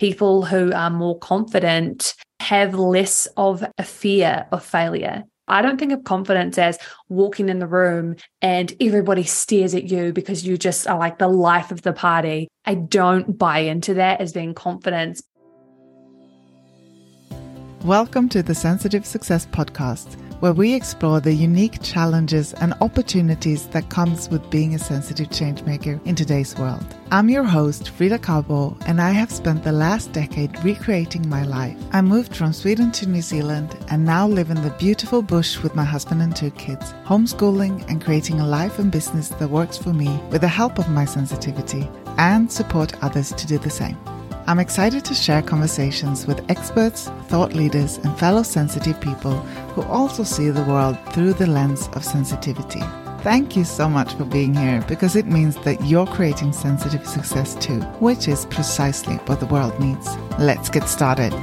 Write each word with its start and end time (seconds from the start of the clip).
people 0.00 0.46
who 0.46 0.72
are 0.72 0.88
more 0.88 1.18
confident 1.18 2.14
have 2.40 2.72
less 2.74 3.28
of 3.36 3.62
a 3.76 3.84
fear 3.84 4.46
of 4.50 4.64
failure. 4.64 5.24
I 5.46 5.60
don't 5.60 5.78
think 5.78 5.92
of 5.92 6.04
confidence 6.04 6.56
as 6.56 6.78
walking 7.10 7.50
in 7.50 7.58
the 7.58 7.66
room 7.66 8.16
and 8.40 8.72
everybody 8.80 9.24
stares 9.24 9.74
at 9.74 9.90
you 9.90 10.14
because 10.14 10.46
you 10.46 10.56
just 10.56 10.88
are 10.88 10.98
like 10.98 11.18
the 11.18 11.28
life 11.28 11.70
of 11.70 11.82
the 11.82 11.92
party. 11.92 12.48
I 12.64 12.76
don't 12.76 13.36
buy 13.36 13.58
into 13.58 13.92
that 13.94 14.22
as 14.22 14.32
being 14.32 14.54
confidence. 14.54 15.22
Welcome 17.84 18.30
to 18.30 18.42
the 18.42 18.54
Sensitive 18.54 19.04
Success 19.04 19.44
Podcast 19.52 20.16
where 20.40 20.52
we 20.54 20.74
explore 20.74 21.20
the 21.20 21.32
unique 21.32 21.80
challenges 21.82 22.54
and 22.54 22.74
opportunities 22.80 23.66
that 23.68 23.88
comes 23.90 24.28
with 24.30 24.50
being 24.50 24.74
a 24.74 24.78
sensitive 24.78 25.28
changemaker 25.28 26.04
in 26.06 26.14
today's 26.14 26.56
world. 26.58 26.84
I'm 27.12 27.28
your 27.28 27.44
host, 27.44 27.90
Frida 27.90 28.18
Kabo, 28.18 28.80
and 28.86 29.00
I 29.00 29.10
have 29.10 29.30
spent 29.30 29.62
the 29.62 29.72
last 29.72 30.12
decade 30.12 30.64
recreating 30.64 31.28
my 31.28 31.44
life. 31.44 31.76
I 31.92 32.00
moved 32.00 32.34
from 32.34 32.52
Sweden 32.52 32.90
to 32.92 33.08
New 33.08 33.22
Zealand 33.22 33.76
and 33.90 34.04
now 34.04 34.26
live 34.26 34.50
in 34.50 34.62
the 34.62 34.74
beautiful 34.78 35.20
bush 35.20 35.62
with 35.62 35.74
my 35.74 35.84
husband 35.84 36.22
and 36.22 36.34
two 36.34 36.50
kids, 36.52 36.94
homeschooling 37.04 37.88
and 37.90 38.02
creating 38.02 38.40
a 38.40 38.46
life 38.46 38.78
and 38.78 38.90
business 38.90 39.28
that 39.28 39.50
works 39.50 39.76
for 39.76 39.92
me 39.92 40.20
with 40.30 40.40
the 40.40 40.48
help 40.48 40.78
of 40.78 40.88
my 40.88 41.04
sensitivity 41.04 41.88
and 42.16 42.50
support 42.50 42.92
others 43.02 43.32
to 43.34 43.46
do 43.46 43.58
the 43.58 43.70
same. 43.70 43.98
I'm 44.46 44.58
excited 44.58 45.04
to 45.04 45.14
share 45.14 45.42
conversations 45.42 46.26
with 46.26 46.44
experts, 46.50 47.08
thought 47.28 47.52
leaders, 47.52 47.98
and 47.98 48.18
fellow 48.18 48.42
sensitive 48.42 49.00
people 49.00 49.38
who 49.74 49.82
also 49.82 50.24
see 50.24 50.50
the 50.50 50.64
world 50.64 50.98
through 51.12 51.34
the 51.34 51.46
lens 51.46 51.88
of 51.92 52.04
sensitivity. 52.04 52.82
Thank 53.22 53.54
you 53.54 53.64
so 53.64 53.88
much 53.88 54.14
for 54.14 54.24
being 54.24 54.54
here 54.54 54.82
because 54.88 55.14
it 55.14 55.26
means 55.26 55.56
that 55.64 55.84
you're 55.84 56.06
creating 56.06 56.52
sensitive 56.52 57.06
success 57.06 57.54
too, 57.56 57.80
which 58.00 58.28
is 58.28 58.46
precisely 58.46 59.16
what 59.26 59.40
the 59.40 59.46
world 59.46 59.78
needs. 59.78 60.08
Let's 60.38 60.70
get 60.70 60.88
started. 60.88 61.34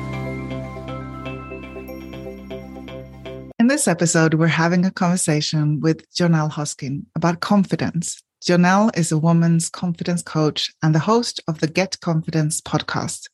In 3.60 3.68
this 3.68 3.88
episode, 3.88 4.34
we're 4.34 4.48
having 4.48 4.86
a 4.86 4.92
conversation 4.92 5.80
with 5.80 6.10
Johnelle 6.12 6.52
Hosking 6.52 7.06
about 7.16 7.42
confidence 7.42 8.24
Johnelle 8.48 8.98
is 8.98 9.12
a 9.12 9.18
woman's 9.18 9.68
confidence 9.68 10.22
coach 10.22 10.74
and 10.82 10.96
the 10.96 11.00
host 11.00 11.42
of 11.50 11.60
the 11.60 11.68
Get 11.68 12.00
Confidence 12.00 12.62
podcast. 12.62 13.28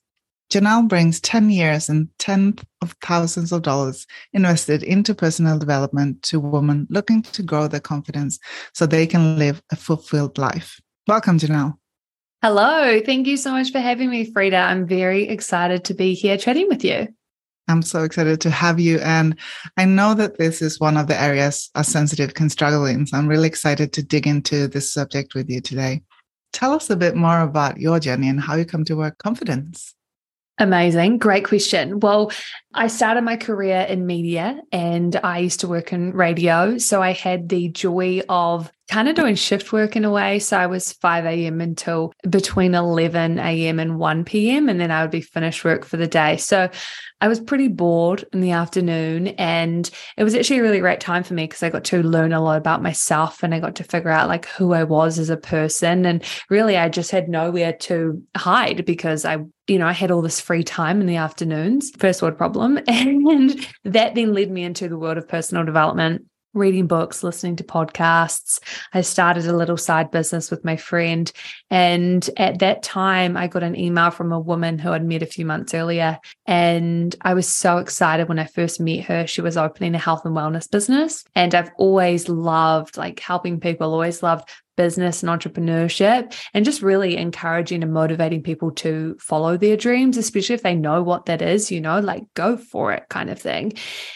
Johnelle 0.51 0.89
brings 0.89 1.21
10 1.21 1.51
years 1.51 1.87
and 1.87 2.07
tens 2.17 2.63
of 2.81 2.95
thousands 3.03 3.51
of 3.51 3.61
dollars 3.61 4.07
invested 4.33 4.81
into 4.81 5.13
personal 5.13 5.59
development 5.59 6.23
to 6.23 6.39
women 6.39 6.87
looking 6.89 7.21
to 7.21 7.43
grow 7.43 7.67
their 7.67 7.79
confidence 7.79 8.39
so 8.73 8.87
they 8.87 9.05
can 9.05 9.37
live 9.37 9.61
a 9.71 9.75
fulfilled 9.75 10.39
life. 10.39 10.81
Welcome, 11.07 11.37
Johnelle. 11.37 11.77
Hello. 12.41 12.99
Thank 12.99 13.27
you 13.27 13.37
so 13.37 13.51
much 13.51 13.71
for 13.71 13.79
having 13.79 14.09
me, 14.09 14.31
Frida. 14.31 14.57
I'm 14.57 14.87
very 14.87 15.27
excited 15.27 15.83
to 15.83 15.93
be 15.93 16.15
here 16.15 16.39
chatting 16.39 16.67
with 16.69 16.83
you. 16.83 17.09
I'm 17.67 17.81
so 17.81 18.03
excited 18.03 18.41
to 18.41 18.49
have 18.49 18.79
you. 18.79 18.99
And 18.99 19.39
I 19.77 19.85
know 19.85 20.13
that 20.15 20.37
this 20.37 20.61
is 20.61 20.79
one 20.79 20.97
of 20.97 21.07
the 21.07 21.19
areas 21.19 21.69
a 21.75 21.83
sensitive 21.83 22.33
can 22.33 22.49
struggle 22.49 22.85
in. 22.85 23.07
So 23.07 23.17
I'm 23.17 23.27
really 23.27 23.47
excited 23.47 23.93
to 23.93 24.03
dig 24.03 24.27
into 24.27 24.67
this 24.67 24.91
subject 24.91 25.33
with 25.33 25.49
you 25.49 25.61
today. 25.61 26.01
Tell 26.51 26.73
us 26.73 26.89
a 26.89 26.95
bit 26.95 27.15
more 27.15 27.41
about 27.41 27.79
your 27.79 27.99
journey 27.99 28.29
and 28.29 28.39
how 28.39 28.55
you 28.55 28.65
come 28.65 28.85
to 28.85 28.95
work 28.95 29.17
confidence. 29.17 29.95
Amazing. 30.59 31.17
Great 31.17 31.45
question. 31.45 31.99
Well, 31.99 32.31
I 32.75 32.85
started 32.85 33.23
my 33.23 33.37
career 33.37 33.81
in 33.89 34.05
media 34.05 34.61
and 34.71 35.15
I 35.23 35.39
used 35.39 35.61
to 35.61 35.67
work 35.67 35.91
in 35.91 36.11
radio. 36.11 36.77
So 36.77 37.01
I 37.01 37.13
had 37.13 37.49
the 37.49 37.69
joy 37.69 38.21
of 38.29 38.71
kind 38.89 39.07
of 39.07 39.15
doing 39.15 39.35
shift 39.35 39.71
work 39.71 39.95
in 39.95 40.05
a 40.05 40.11
way. 40.11 40.39
So 40.39 40.57
I 40.57 40.67
was 40.67 40.93
5 40.93 41.25
a.m. 41.25 41.61
until 41.61 42.13
between 42.29 42.75
11 42.75 43.39
a.m. 43.39 43.79
and 43.79 43.97
1 43.97 44.25
p.m. 44.25 44.67
And 44.67 44.79
then 44.79 44.91
I 44.91 45.01
would 45.01 45.11
be 45.11 45.21
finished 45.21 45.63
work 45.63 45.85
for 45.85 45.97
the 45.97 46.07
day. 46.07 46.37
So 46.37 46.69
I 47.21 47.27
was 47.29 47.39
pretty 47.39 47.69
bored 47.69 48.25
in 48.33 48.41
the 48.41 48.51
afternoon. 48.51 49.29
And 49.29 49.89
it 50.17 50.23
was 50.23 50.35
actually 50.35 50.59
a 50.59 50.63
really 50.63 50.79
great 50.79 50.99
time 50.99 51.23
for 51.23 51.33
me 51.33 51.45
because 51.45 51.63
I 51.63 51.69
got 51.69 51.85
to 51.85 52.03
learn 52.03 52.33
a 52.33 52.41
lot 52.41 52.57
about 52.57 52.83
myself 52.83 53.41
and 53.41 53.55
I 53.55 53.59
got 53.59 53.75
to 53.77 53.83
figure 53.83 54.11
out 54.11 54.27
like 54.27 54.45
who 54.47 54.73
I 54.73 54.83
was 54.83 55.17
as 55.17 55.29
a 55.29 55.37
person. 55.37 56.05
And 56.05 56.23
really, 56.49 56.75
I 56.75 56.89
just 56.89 57.11
had 57.11 57.29
nowhere 57.29 57.73
to 57.73 58.21
hide 58.35 58.85
because 58.85 59.25
I 59.25 59.37
you 59.67 59.79
know, 59.79 59.87
I 59.87 59.93
had 59.93 60.11
all 60.11 60.21
this 60.21 60.41
free 60.41 60.61
time 60.61 60.99
in 60.99 61.07
the 61.07 61.15
afternoons, 61.15 61.89
first 61.97 62.21
world 62.21 62.37
problem. 62.37 62.79
And 62.87 63.65
that 63.85 64.13
then 64.13 64.33
led 64.33 64.51
me 64.51 64.63
into 64.63 64.89
the 64.89 64.97
world 64.97 65.17
of 65.17 65.25
personal 65.25 65.63
development 65.63 66.25
reading 66.53 66.87
books, 66.87 67.23
listening 67.23 67.55
to 67.57 67.63
podcasts. 67.63 68.59
I 68.93 69.01
started 69.01 69.45
a 69.45 69.55
little 69.55 69.77
side 69.77 70.11
business 70.11 70.51
with 70.51 70.63
my 70.63 70.75
friend. 70.75 71.31
And 71.69 72.27
at 72.37 72.59
that 72.59 72.83
time, 72.83 73.35
I 73.35 73.47
got 73.47 73.63
an 73.63 73.77
email 73.77 74.11
from 74.11 74.31
a 74.31 74.39
woman 74.39 74.77
who 74.77 74.91
I'd 74.91 75.05
met 75.05 75.23
a 75.23 75.27
few 75.27 75.45
months 75.45 75.73
earlier. 75.73 76.19
And 76.45 77.15
I 77.21 77.33
was 77.33 77.47
so 77.47 77.77
excited 77.77 78.29
when 78.29 78.39
I 78.39 78.45
first 78.45 78.79
met 78.79 79.05
her. 79.05 79.27
She 79.27 79.41
was 79.41 79.57
opening 79.57 79.95
a 79.95 79.99
health 79.99 80.25
and 80.25 80.35
wellness 80.35 80.69
business. 80.69 81.23
And 81.35 81.55
I've 81.55 81.71
always 81.77 82.29
loved 82.29 82.97
like 82.97 83.19
helping 83.19 83.59
people, 83.59 83.91
always 83.91 84.21
loved 84.21 84.49
business 84.75 85.23
and 85.23 85.29
entrepreneurship 85.29 86.35
and 86.53 86.65
just 86.65 86.81
really 86.81 87.17
encouraging 87.17 87.83
and 87.83 87.93
motivating 87.93 88.43
people 88.43 88.71
to 88.71 89.15
follow 89.19 89.57
their 89.57 89.77
dreams, 89.77 90.17
especially 90.17 90.55
if 90.55 90.63
they 90.63 90.75
know 90.75 91.03
what 91.03 91.25
that 91.25 91.41
is, 91.41 91.71
you 91.71 91.81
know, 91.81 91.99
like 91.99 92.23
go 92.33 92.57
for 92.57 92.91
it 92.93 93.03
kind 93.09 93.29
of 93.29 93.39
thing. 93.39 93.73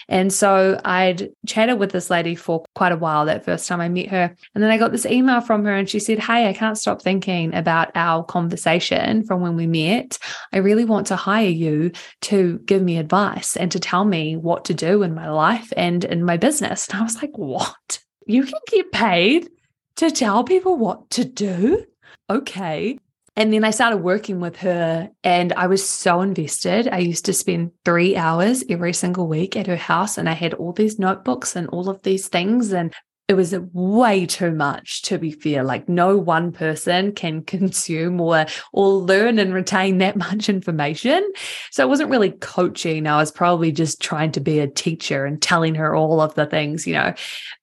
And 0.07 0.31
so 0.31 0.79
I'd 0.83 1.29
chatted 1.45 1.79
with 1.79 1.91
this 1.91 2.09
lady 2.09 2.35
for 2.35 2.65
quite 2.75 2.91
a 2.91 2.97
while 2.97 3.25
that 3.25 3.45
first 3.45 3.67
time 3.67 3.81
I 3.81 3.89
met 3.89 4.09
her. 4.09 4.35
And 4.55 4.63
then 4.63 4.71
I 4.71 4.77
got 4.77 4.91
this 4.91 5.05
email 5.05 5.41
from 5.41 5.65
her 5.65 5.75
and 5.75 5.89
she 5.89 5.99
said, 5.99 6.19
Hey, 6.19 6.47
I 6.47 6.53
can't 6.53 6.77
stop 6.77 7.01
thinking 7.01 7.53
about 7.53 7.91
our 7.95 8.23
conversation 8.23 9.25
from 9.25 9.41
when 9.41 9.55
we 9.55 9.67
met. 9.67 10.17
I 10.53 10.57
really 10.57 10.85
want 10.85 11.07
to 11.07 11.15
hire 11.15 11.49
you 11.49 11.91
to 12.21 12.59
give 12.65 12.81
me 12.81 12.97
advice 12.97 13.55
and 13.55 13.71
to 13.71 13.79
tell 13.79 14.05
me 14.05 14.35
what 14.35 14.65
to 14.65 14.73
do 14.73 15.03
in 15.03 15.13
my 15.13 15.29
life 15.29 15.71
and 15.75 16.03
in 16.03 16.23
my 16.23 16.37
business. 16.37 16.87
And 16.87 16.99
I 16.99 17.03
was 17.03 17.21
like, 17.21 17.37
What? 17.37 17.99
You 18.25 18.43
can 18.43 18.59
get 18.69 18.91
paid 18.91 19.49
to 19.97 20.11
tell 20.11 20.43
people 20.43 20.77
what 20.77 21.09
to 21.11 21.25
do. 21.25 21.85
Okay. 22.29 22.97
And 23.35 23.53
then 23.53 23.63
I 23.63 23.69
started 23.69 23.97
working 23.97 24.39
with 24.39 24.55
her 24.57 25.11
and 25.23 25.53
I 25.53 25.67
was 25.67 25.87
so 25.87 26.21
invested. 26.21 26.87
I 26.87 26.97
used 26.97 27.25
to 27.25 27.33
spend 27.33 27.71
three 27.85 28.15
hours 28.15 28.63
every 28.67 28.93
single 28.93 29.27
week 29.27 29.55
at 29.55 29.67
her 29.67 29.75
house 29.75 30.17
and 30.17 30.27
I 30.27 30.33
had 30.33 30.55
all 30.55 30.73
these 30.73 30.97
notebooks 30.97 31.55
and 31.55 31.67
all 31.67 31.87
of 31.87 32.01
these 32.01 32.29
things. 32.29 32.73
And 32.73 32.91
it 33.27 33.33
was 33.33 33.53
way 33.73 34.25
too 34.25 34.51
much 34.51 35.01
to 35.03 35.17
be 35.17 35.31
fair. 35.31 35.63
Like 35.63 35.89
no 35.89 36.17
one 36.17 36.51
person 36.51 37.11
can 37.11 37.43
consume 37.45 38.21
or, 38.21 38.45
or 38.71 38.87
learn 38.87 39.37
and 39.39 39.53
retain 39.53 39.97
that 39.97 40.15
much 40.15 40.47
information. 40.49 41.29
So 41.71 41.83
it 41.83 41.89
wasn't 41.89 42.09
really 42.09 42.31
coaching. 42.31 43.05
I 43.05 43.17
was 43.17 43.31
probably 43.31 43.71
just 43.71 44.01
trying 44.01 44.31
to 44.33 44.39
be 44.39 44.59
a 44.59 44.67
teacher 44.67 45.25
and 45.25 45.41
telling 45.41 45.75
her 45.75 45.93
all 45.93 46.21
of 46.21 46.35
the 46.35 46.45
things, 46.45 46.87
you 46.87 46.93
know, 46.93 47.13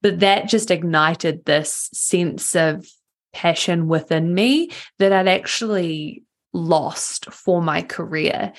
but 0.03 0.21
that 0.21 0.49
just 0.49 0.71
ignited 0.71 1.45
this 1.45 1.89
sense 1.95 2.55
of 2.55 2.87
passion 3.33 3.89
within 3.89 4.35
me 4.35 4.71
that 4.99 5.13
I'd 5.13 5.29
actually 5.29 6.24
lost 6.54 7.31
for 7.31 7.60
my 7.60 7.82
career. 7.82 8.53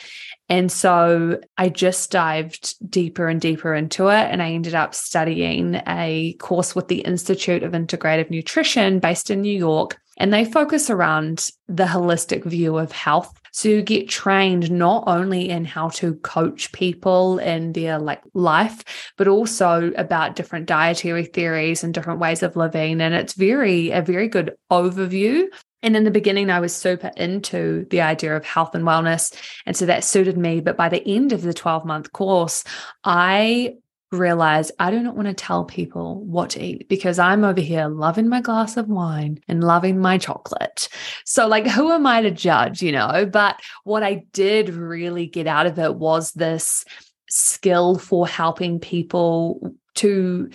And 0.47 0.72
so 0.72 1.39
I 1.57 1.69
just 1.69 2.11
dived 2.11 2.75
deeper 2.91 3.28
and 3.28 3.41
deeper 3.41 3.73
into 3.73 4.09
it. 4.09 4.31
And 4.31 4.44
I 4.44 4.51
ended 4.51 4.75
up 4.75 4.94
studying 4.94 5.81
a 5.88 6.33
course 6.39 6.75
with 6.75 6.88
the 6.88 7.00
Institute 7.00 7.63
of 7.63 7.72
Integrative 7.72 8.29
Nutrition 8.29 9.00
based 9.00 9.31
in 9.31 9.41
New 9.41 9.57
York. 9.57 10.00
And 10.17 10.31
they 10.31 10.45
focus 10.45 10.89
around 10.89 11.50
the 11.67 11.85
holistic 11.85 12.45
view 12.45 12.78
of 12.78 12.91
health. 12.91 13.33
So 13.51 13.69
you 13.69 13.81
get 13.81 14.09
trained 14.09 14.69
not 14.69 15.06
only 15.07 15.50
in 15.50 15.66
how 15.66 15.89
to 15.89 16.16
coach 16.16 16.72
people 16.73 17.39
in 17.39 17.72
their 17.72 17.97
like 18.00 18.22
life, 18.33 18.83
but 19.17 19.27
also 19.27 19.91
about 19.97 20.35
different 20.35 20.67
dietary 20.67 21.25
theories 21.25 21.83
and 21.83 21.94
different 21.94 22.19
ways 22.19 22.44
of 22.44 22.56
living. 22.56 23.01
And 23.01 23.16
it's 23.16 23.33
very, 23.33 23.91
a 23.91 24.01
very 24.01 24.27
good 24.27 24.56
overview 24.72 25.45
and 25.85 25.96
in 25.96 26.03
the 26.03 26.09
beginning, 26.09 26.50
I 26.50 26.59
was 26.59 26.75
super 26.75 27.12
into 27.16 27.85
the 27.91 28.01
idea 28.01 28.35
of 28.35 28.44
health 28.44 28.73
and 28.73 28.84
wellness. 28.84 29.31
And 29.68 29.78
so 29.78 29.85
that 29.85 30.03
suited 30.03 30.35
me. 30.35 30.59
But 30.59 30.77
by 30.77 30.89
the 30.89 31.07
end 31.07 31.31
of 31.31 31.44
the 31.44 31.54
12 31.54 31.86
month 31.86 32.12
course, 32.12 32.63
I 33.04 33.75
realized 34.12 34.71
I 34.80 34.89
do 34.89 35.00
not 35.04 35.15
want 35.15 35.27
to 35.27 35.36
tell 35.36 35.63
people 35.63 36.24
what 36.24 36.50
to 36.51 36.60
eat 36.63 36.89
because 36.89 37.19
I'm 37.19 37.44
over 37.44 37.62
here 37.62 37.88
loving 37.88 38.27
my 38.27 38.42
glass 38.42 38.77
of 38.77 38.88
wine 38.88 39.39
and 39.48 39.63
loving 39.63 40.00
my 40.00 40.18
chocolate. 40.18 40.89
So, 41.24 41.45
like, 41.48 41.68
who 41.68 41.92
am 41.92 42.07
I 42.07 42.24
to 42.24 42.31
judge, 42.31 42.81
you 42.81 42.92
know? 42.92 43.27
But 43.31 43.60
what 43.83 44.01
I 44.01 44.25
did 44.33 44.69
really 44.69 45.27
get 45.27 45.45
out 45.45 45.68
of 45.68 45.77
it 45.77 45.94
was 45.94 46.31
this 46.31 46.83
skill 47.30 48.00
for 48.00 48.27
helping 48.27 48.80
people 48.80 49.75
to 49.95 50.50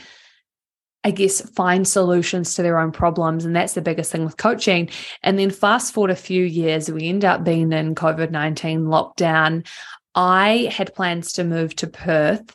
I 1.02 1.10
guess, 1.10 1.40
find 1.50 1.88
solutions 1.88 2.54
to 2.54 2.62
their 2.62 2.78
own 2.78 2.92
problems. 2.92 3.44
And 3.44 3.56
that's 3.56 3.72
the 3.72 3.80
biggest 3.80 4.12
thing 4.12 4.24
with 4.24 4.36
coaching. 4.36 4.90
And 5.22 5.38
then 5.38 5.50
fast 5.50 5.94
forward 5.94 6.10
a 6.10 6.16
few 6.16 6.44
years, 6.44 6.90
we 6.90 7.08
end 7.08 7.24
up 7.24 7.42
being 7.42 7.72
in 7.72 7.94
COVID 7.94 8.30
19 8.30 8.82
lockdown. 8.82 9.66
I 10.14 10.70
had 10.72 10.94
plans 10.94 11.32
to 11.34 11.44
move 11.44 11.74
to 11.76 11.86
Perth 11.86 12.54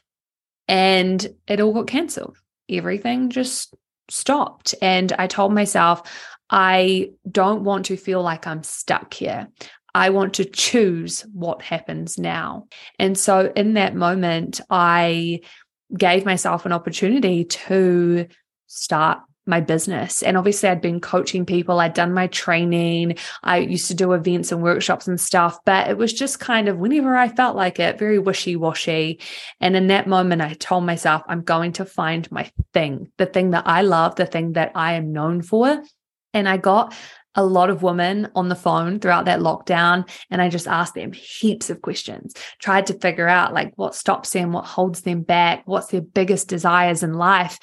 and 0.68 1.26
it 1.48 1.60
all 1.60 1.74
got 1.74 1.88
cancelled. 1.88 2.38
Everything 2.70 3.30
just 3.30 3.74
stopped. 4.10 4.76
And 4.82 5.12
I 5.14 5.28
told 5.28 5.54
myself, 5.54 6.02
I 6.50 7.12
don't 7.30 7.64
want 7.64 7.86
to 7.86 7.98
feel 7.98 8.22
like 8.22 8.46
I'm 8.46 8.64
stuck 8.64 9.14
here. 9.14 9.48
I 9.96 10.10
want 10.10 10.34
to 10.36 10.46
choose 10.46 11.22
what 11.34 11.62
happens 11.62 12.20
now. 12.20 12.68
And 13.00 13.18
so 13.18 13.52
in 13.56 13.76
that 13.76 13.96
moment, 13.96 14.60
I 14.70 15.40
gave 15.98 16.26
myself 16.26 16.66
an 16.66 16.72
opportunity 16.72 17.46
to 17.46 18.28
start 18.68 19.20
my 19.48 19.62
business. 19.62 20.24
And 20.24 20.38
obviously, 20.38 20.70
I'd 20.70 20.82
been 20.82 21.00
coaching 21.00 21.46
people, 21.46 21.80
I'd 21.80 21.94
done 21.94 22.14
my 22.14 22.28
training, 22.28 23.18
I 23.44 23.58
used 23.58 23.88
to 23.88 23.94
do 23.94 24.14
events 24.14 24.52
and 24.52 24.62
workshops 24.62 25.08
and 25.08 25.20
stuff, 25.20 25.60
but 25.66 25.88
it 25.90 25.98
was 25.98 26.14
just 26.14 26.40
kind 26.40 26.68
of 26.68 26.78
whenever 26.78 27.16
I 27.16 27.30
felt 27.30 27.56
like 27.56 27.80
it, 27.80 28.00
very 28.00 28.18
wishy 28.18 28.56
washy. 28.56 29.20
And 29.62 29.76
in 29.76 29.88
that 29.88 30.08
moment, 30.08 30.42
I 30.42 30.54
told 30.54 30.86
myself, 30.86 31.22
I'm 31.28 31.42
going 31.42 31.74
to 31.74 31.86
find 31.86 32.30
my 32.32 32.50
thing, 32.74 33.12
the 33.18 33.28
thing 33.28 33.52
that 33.52 33.68
I 33.68 33.82
love, 33.82 34.16
the 34.16 34.26
thing 34.26 34.54
that 34.54 34.72
I 34.74 34.94
am 34.94 35.14
known 35.14 35.42
for. 35.42 35.84
And 36.34 36.50
I 36.50 36.58
got 36.58 36.94
a 37.36 37.46
lot 37.46 37.70
of 37.70 37.84
women 37.84 38.30
on 38.36 38.50
the 38.50 38.56
phone 38.56 39.00
throughout 39.00 39.26
that 39.26 39.40
lockdown 39.40 40.10
and 40.32 40.42
I 40.42 40.50
just 40.50 40.68
asked 40.68 40.96
them 40.96 41.14
heaps 41.14 41.70
of 41.70 41.82
questions, 41.82 42.34
tried 42.60 42.88
to 42.88 43.00
figure 43.00 43.28
out 43.28 43.54
like 43.54 43.74
what 43.76 43.96
stops 43.96 44.32
them, 44.32 44.52
what 44.52 44.66
holds 44.66 45.02
them 45.02 45.22
back, 45.22 45.64
what's 45.66 45.88
their 45.88 46.02
biggest 46.02 46.48
desires 46.48 47.04
in 47.04 47.14
life. 47.14 47.60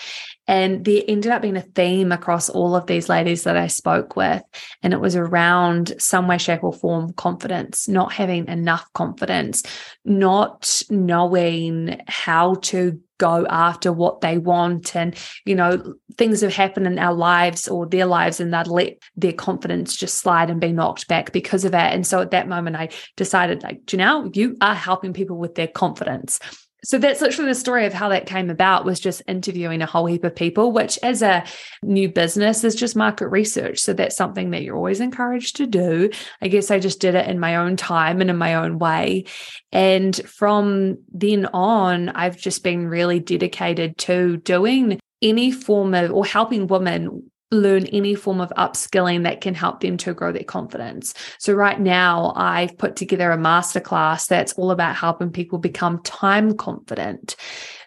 And 0.48 0.84
there 0.84 1.02
ended 1.06 1.30
up 1.30 1.42
being 1.42 1.56
a 1.56 1.62
theme 1.62 2.10
across 2.10 2.48
all 2.48 2.74
of 2.74 2.86
these 2.86 3.08
ladies 3.08 3.44
that 3.44 3.56
I 3.56 3.68
spoke 3.68 4.16
with. 4.16 4.42
And 4.82 4.92
it 4.92 5.00
was 5.00 5.14
around 5.14 5.94
some 5.98 6.26
way, 6.26 6.38
shape, 6.38 6.64
or 6.64 6.72
form 6.72 7.12
confidence, 7.12 7.88
not 7.88 8.12
having 8.12 8.48
enough 8.48 8.86
confidence, 8.92 9.62
not 10.04 10.82
knowing 10.90 12.00
how 12.08 12.54
to 12.54 13.00
go 13.18 13.46
after 13.46 13.92
what 13.92 14.20
they 14.20 14.36
want. 14.36 14.96
And 14.96 15.14
you 15.46 15.54
know 15.54 15.94
things 16.18 16.40
have 16.40 16.52
happened 16.52 16.88
in 16.88 16.98
our 16.98 17.14
lives 17.14 17.68
or 17.68 17.86
their 17.86 18.06
lives 18.06 18.40
and 18.40 18.52
they'd 18.52 18.66
let 18.66 18.98
their 19.14 19.32
confidence 19.32 19.96
just 19.96 20.18
slide 20.18 20.50
and 20.50 20.60
be 20.60 20.72
knocked 20.72 21.06
back 21.06 21.30
because 21.30 21.64
of 21.64 21.70
that. 21.70 21.92
And 21.92 22.04
so 22.04 22.20
at 22.20 22.32
that 22.32 22.48
moment 22.48 22.74
i 22.74 22.88
decided 23.16 23.62
like 23.62 23.84
Johnelle 23.84 24.34
you 24.34 24.56
are 24.60 24.74
helping 24.74 25.12
people 25.12 25.38
with 25.38 25.54
their 25.54 25.68
confidence 25.68 26.40
so 26.84 26.99
that's 26.99 27.20
literally 27.20 27.50
the 27.50 27.55
story 27.55 27.87
of 27.87 27.93
how 27.93 28.08
that 28.08 28.26
came 28.26 28.50
about 28.50 28.84
was 28.84 28.99
just 28.99 29.23
interviewing 29.29 29.82
a 29.82 29.87
whole 29.87 30.06
heap 30.06 30.25
of 30.25 30.34
people 30.34 30.73
which 30.73 30.99
as 31.02 31.23
a 31.23 31.44
new 31.82 32.08
business 32.08 32.64
is 32.64 32.75
just 32.75 32.96
market 32.96 33.29
research. 33.29 33.79
So 33.79 33.93
that's 33.93 34.17
something 34.17 34.50
that 34.50 34.62
you're 34.62 34.76
always 34.76 35.00
encouraged 35.00 35.56
to 35.56 35.67
do. 35.67 36.11
I 36.40 36.49
guess 36.49 36.70
i 36.70 36.79
just 36.79 37.00
did 37.00 37.14
it 37.14 37.29
in 37.29 37.38
my 37.38 37.56
own 37.56 37.76
time 37.76 38.20
and 38.20 38.31
in 38.31 38.37
my 38.37 38.55
own 38.55 38.79
way. 38.79 39.25
And 39.70 40.14
from 40.29 40.99
then 41.12 41.46
on 41.46 42.08
i've 42.11 42.37
just 42.37 42.64
been 42.64 42.88
really 42.88 43.20
dedicated 43.20 43.96
to 43.99 44.38
doing 44.38 45.00
any 45.20 45.52
form 45.52 45.94
of 45.94 46.11
or 46.11 46.26
helping 46.26 46.67
women 46.67 47.31
learn 47.52 47.87
any 47.87 48.14
form 48.14 48.40
of 48.40 48.52
upskilling 48.56 49.22
that 49.25 49.40
can 49.40 49.54
help 49.54 49.81
them 49.81 49.96
to 49.99 50.14
grow 50.14 50.32
their 50.32 50.43
confidence. 50.43 51.14
So 51.38 51.52
right 51.52 51.78
now 51.78 52.32
I've 52.34 52.76
put 52.78 52.96
together 52.96 53.31
a 53.31 53.38
masterclass 53.38 54.26
that's 54.26 54.54
all 54.54 54.70
about 54.70 54.96
helping 54.96 55.31
people 55.31 55.58
become 55.58 56.02
time 56.02 56.56
confident 56.56 57.37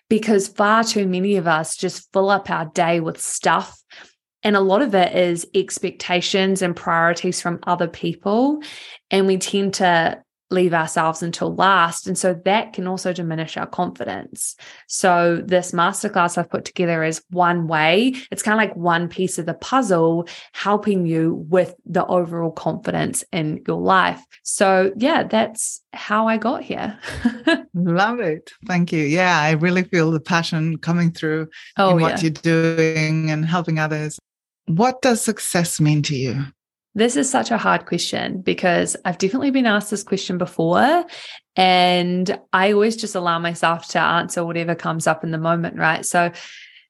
because 0.09 0.47
far 0.47 0.83
too 0.83 1.07
many 1.07 1.35
of 1.35 1.47
us 1.47 1.75
just 1.75 2.11
fill 2.13 2.29
up 2.29 2.49
our 2.49 2.65
day 2.65 2.99
with 2.99 3.19
stuff 3.19 3.81
and 4.45 4.55
a 4.55 4.61
lot 4.61 4.83
of 4.83 4.93
it 4.93 5.15
is 5.15 5.47
expectations 5.55 6.61
and 6.61 6.75
priorities 6.75 7.41
from 7.41 7.59
other 7.63 7.87
people. 7.87 8.61
And 9.09 9.25
we 9.25 9.37
tend 9.37 9.73
to 9.75 10.21
leave 10.51 10.73
ourselves 10.73 11.23
until 11.23 11.55
last. 11.55 12.07
And 12.07 12.17
so 12.17 12.39
that 12.45 12.73
can 12.73 12.87
also 12.87 13.11
diminish 13.13 13.57
our 13.57 13.65
confidence. 13.65 14.55
So 14.87 15.41
this 15.43 15.71
masterclass 15.71 16.37
I've 16.37 16.49
put 16.49 16.65
together 16.65 17.03
is 17.03 17.23
one 17.31 17.67
way. 17.67 18.13
It's 18.31 18.43
kind 18.43 18.53
of 18.53 18.67
like 18.67 18.75
one 18.75 19.09
piece 19.09 19.39
of 19.39 19.45
the 19.45 19.55
puzzle, 19.55 20.27
helping 20.53 21.05
you 21.05 21.45
with 21.49 21.73
the 21.85 22.05
overall 22.05 22.51
confidence 22.51 23.23
in 23.31 23.63
your 23.67 23.81
life. 23.81 24.21
So 24.43 24.93
yeah, 24.97 25.23
that's 25.23 25.81
how 25.93 26.27
I 26.27 26.37
got 26.37 26.61
here. 26.61 26.99
Love 27.73 28.19
it. 28.19 28.51
Thank 28.67 28.91
you. 28.91 29.03
Yeah, 29.03 29.39
I 29.39 29.51
really 29.51 29.83
feel 29.83 30.11
the 30.11 30.19
passion 30.19 30.77
coming 30.77 31.11
through 31.11 31.47
oh, 31.77 31.91
in 31.91 32.01
what 32.01 32.17
yeah. 32.17 32.29
you're 32.43 32.75
doing 32.75 33.31
and 33.31 33.45
helping 33.45 33.79
others. 33.79 34.19
What 34.67 35.01
does 35.01 35.21
success 35.21 35.79
mean 35.79 36.01
to 36.03 36.15
you? 36.15 36.45
This 36.95 37.17
is 37.17 37.29
such 37.29 37.51
a 37.51 37.57
hard 37.57 37.85
question 37.85 38.41
because 38.41 38.95
I've 39.03 39.17
definitely 39.17 39.51
been 39.51 39.65
asked 39.65 39.91
this 39.91 40.03
question 40.03 40.37
before. 40.37 41.05
And 41.57 42.39
I 42.53 42.71
always 42.71 42.95
just 42.95 43.15
allow 43.15 43.37
myself 43.37 43.89
to 43.89 43.99
answer 43.99 44.45
whatever 44.45 44.75
comes 44.75 45.05
up 45.05 45.23
in 45.23 45.31
the 45.31 45.37
moment, 45.37 45.77
right? 45.77 46.05
So, 46.05 46.31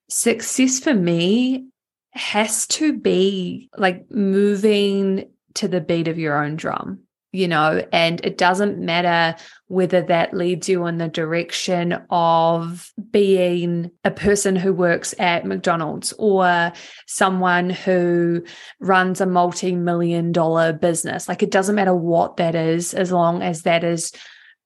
success 0.08 0.80
for 0.80 0.94
me 0.94 1.66
has 2.12 2.68
to 2.68 2.98
be 2.98 3.70
like 3.76 4.10
moving 4.12 5.32
to 5.56 5.68
the 5.68 5.82
beat 5.82 6.08
of 6.08 6.20
your 6.20 6.44
own 6.44 6.56
drum 6.56 7.05
you 7.36 7.48
know, 7.48 7.86
and 7.92 8.24
it 8.26 8.38
doesn't 8.38 8.80
matter 8.80 9.36
whether 9.68 10.02
that 10.04 10.34
leads 10.34 10.70
you 10.70 10.86
in 10.86 10.98
the 10.98 11.08
direction 11.08 11.94
of 12.10 12.92
being 13.12 13.92
a 14.04 14.12
person 14.12 14.56
who 14.56 14.74
works 14.74 15.16
at 15.20 15.46
McDonald's 15.46 16.14
or 16.18 16.72
someone 17.08 17.70
who 17.70 18.44
runs 18.80 19.22
a 19.22 19.26
multi 19.26 19.76
million 19.76 20.32
dollar 20.32 20.72
business. 20.74 21.28
Like 21.28 21.44
it 21.44 21.52
doesn't 21.52 21.76
matter 21.76 21.96
what 21.96 22.38
that 22.38 22.56
is, 22.56 22.94
as 22.94 23.12
long 23.12 23.42
as 23.42 23.64
that 23.64 23.84
is 23.84 24.12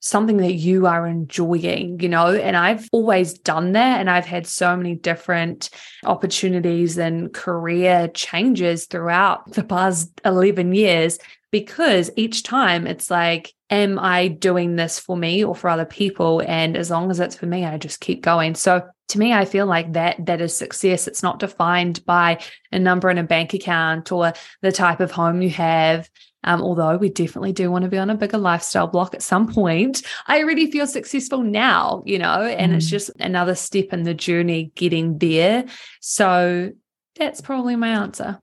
something 0.01 0.37
that 0.37 0.53
you 0.53 0.87
are 0.87 1.05
enjoying, 1.05 1.99
you 1.99 2.09
know. 2.09 2.27
And 2.27 2.55
I've 2.55 2.87
always 2.91 3.33
done 3.33 3.73
that. 3.73 3.99
And 3.99 4.09
I've 4.09 4.25
had 4.25 4.47
so 4.47 4.75
many 4.75 4.95
different 4.95 5.69
opportunities 6.05 6.97
and 6.97 7.33
career 7.33 8.07
changes 8.09 8.85
throughout 8.85 9.51
the 9.51 9.63
past 9.63 10.09
11 10.23 10.73
years 10.73 11.19
because 11.51 12.11
each 12.15 12.43
time 12.43 12.87
it's 12.87 13.09
like, 13.09 13.53
am 13.69 13.99
I 13.99 14.27
doing 14.27 14.75
this 14.75 14.99
for 14.99 15.15
me 15.15 15.43
or 15.43 15.55
for 15.55 15.69
other 15.69 15.85
people? 15.85 16.41
And 16.45 16.75
as 16.75 16.89
long 16.89 17.11
as 17.11 17.19
it's 17.19 17.35
for 17.35 17.45
me, 17.45 17.65
I 17.65 17.77
just 17.77 17.99
keep 17.99 18.21
going. 18.21 18.55
So 18.55 18.87
to 19.09 19.19
me, 19.19 19.33
I 19.33 19.45
feel 19.45 19.65
like 19.65 19.93
that 19.93 20.25
that 20.25 20.41
is 20.41 20.55
success. 20.55 21.07
It's 21.07 21.23
not 21.23 21.39
defined 21.39 22.05
by 22.05 22.41
a 22.71 22.79
number 22.79 23.09
in 23.09 23.17
a 23.17 23.23
bank 23.23 23.53
account 23.53 24.11
or 24.11 24.33
the 24.61 24.71
type 24.71 24.99
of 24.99 25.11
home 25.11 25.41
you 25.41 25.49
have. 25.49 26.09
Um, 26.43 26.61
although 26.61 26.95
we 26.95 27.09
definitely 27.09 27.51
do 27.51 27.69
want 27.69 27.83
to 27.83 27.89
be 27.89 27.97
on 27.97 28.09
a 28.09 28.15
bigger 28.15 28.37
lifestyle 28.37 28.87
block 28.87 29.13
at 29.13 29.21
some 29.21 29.51
point, 29.51 30.03
I 30.27 30.41
already 30.41 30.71
feel 30.71 30.87
successful 30.87 31.43
now, 31.43 32.01
you 32.05 32.17
know, 32.17 32.43
and 32.43 32.71
mm. 32.71 32.75
it's 32.77 32.89
just 32.89 33.11
another 33.19 33.55
step 33.55 33.87
in 33.91 34.03
the 34.03 34.13
journey 34.13 34.71
getting 34.75 35.17
there. 35.17 35.65
So 35.99 36.71
that's 37.17 37.41
probably 37.41 37.75
my 37.75 37.89
answer. 37.89 38.39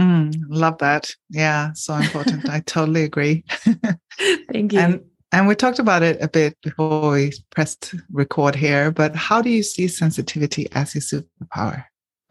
Mm, 0.00 0.34
love 0.48 0.78
that. 0.78 1.14
Yeah, 1.28 1.72
so 1.74 1.94
important. 1.94 2.48
I 2.48 2.60
totally 2.60 3.04
agree. 3.04 3.44
Thank 4.52 4.72
you. 4.72 4.78
And 4.78 5.04
and 5.32 5.46
we 5.46 5.54
talked 5.54 5.78
about 5.78 6.02
it 6.02 6.20
a 6.20 6.28
bit 6.28 6.56
before 6.62 7.12
we 7.12 7.32
pressed 7.50 7.94
record 8.10 8.56
here, 8.56 8.90
but 8.90 9.14
how 9.14 9.40
do 9.42 9.50
you 9.50 9.62
see 9.62 9.86
sensitivity 9.86 10.68
as 10.72 10.94
your 10.94 11.02
superpower? 11.02 11.84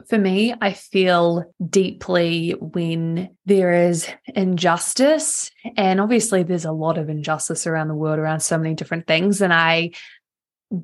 For 0.10 0.18
me, 0.18 0.54
I 0.60 0.74
feel 0.74 1.46
deeply 1.70 2.52
when 2.60 3.30
there 3.46 3.72
is 3.72 4.10
injustice. 4.36 5.52
And 5.78 6.02
obviously, 6.02 6.44
there's 6.44 6.66
a 6.66 6.72
lot 6.72 6.98
of 6.98 7.10
injustice 7.10 7.68
around 7.68 7.88
the 7.88 7.96
world 7.96 8.20
around 8.20 8.40
so 8.40 8.58
many 8.58 8.74
different 8.74 9.06
things. 9.06 9.42
And 9.42 9.54
I 9.54 9.92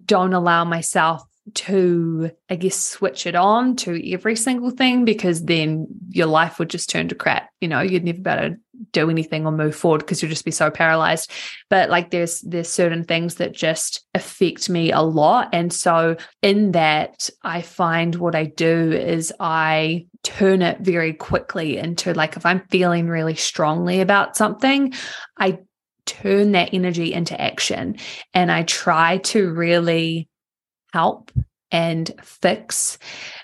don't 0.05 0.33
allow 0.33 0.63
myself 0.63 1.23
to, 1.53 2.31
I 2.49 2.55
guess, 2.55 2.75
switch 2.75 3.27
it 3.27 3.35
on 3.35 3.75
to 3.77 4.11
every 4.11 4.35
single 4.35 4.71
thing 4.71 5.05
because 5.05 5.45
then 5.45 5.87
your 6.09 6.25
life 6.25 6.57
would 6.57 6.69
just 6.69 6.89
turn 6.89 7.07
to 7.09 7.15
crap. 7.15 7.49
You 7.61 7.67
know, 7.67 7.81
you'd 7.81 8.03
never 8.03 8.19
be 8.19 8.29
able 8.29 8.49
to 8.49 8.57
do 8.91 9.09
anything 9.09 9.45
or 9.45 9.51
move 9.51 9.75
forward 9.75 9.99
because 9.99 10.21
you'd 10.21 10.29
just 10.29 10.43
be 10.43 10.51
so 10.51 10.71
paralyzed. 10.71 11.31
But 11.69 11.89
like 11.89 12.09
there's 12.09 12.41
there's 12.41 12.69
certain 12.69 13.03
things 13.03 13.35
that 13.35 13.53
just 13.53 14.05
affect 14.15 14.69
me 14.69 14.91
a 14.91 15.01
lot. 15.01 15.49
And 15.53 15.71
so 15.71 16.17
in 16.41 16.71
that, 16.71 17.29
I 17.43 17.61
find 17.61 18.15
what 18.15 18.35
I 18.35 18.45
do 18.45 18.91
is 18.91 19.31
I 19.39 20.07
turn 20.23 20.63
it 20.63 20.79
very 20.79 21.13
quickly 21.13 21.77
into 21.77 22.13
like 22.13 22.35
if 22.35 22.45
I'm 22.45 22.65
feeling 22.69 23.07
really 23.07 23.35
strongly 23.35 24.01
about 24.01 24.35
something, 24.35 24.93
I 25.37 25.59
turn 26.05 26.51
that 26.53 26.73
energy 26.73 27.13
into 27.13 27.39
action 27.39 27.97
and 28.33 28.51
I 28.51 28.63
try 28.63 29.17
to 29.17 29.51
really 29.51 30.27
help 30.95 31.31
and 31.71 32.09
fix, 32.23 32.97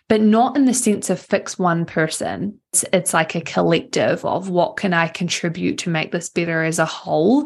but 0.08 0.22
not 0.22 0.56
in 0.56 0.66
the 0.66 0.74
sense 0.74 1.10
of 1.10 1.20
fix 1.20 1.60
one 1.60 1.86
person. 1.86 2.58
It's, 2.72 2.86
it's 2.94 3.14
like 3.14 3.36
a 3.36 3.42
collective 3.42 4.24
of 4.24 4.48
what 4.48 4.78
can 4.78 4.94
I 4.94 5.10
contribute 5.10 5.80
to 5.80 5.90
make 5.90 6.12
this 6.12 6.30
better 6.30 6.64
as 6.64 6.80
a 6.80 6.86
whole. 6.86 7.46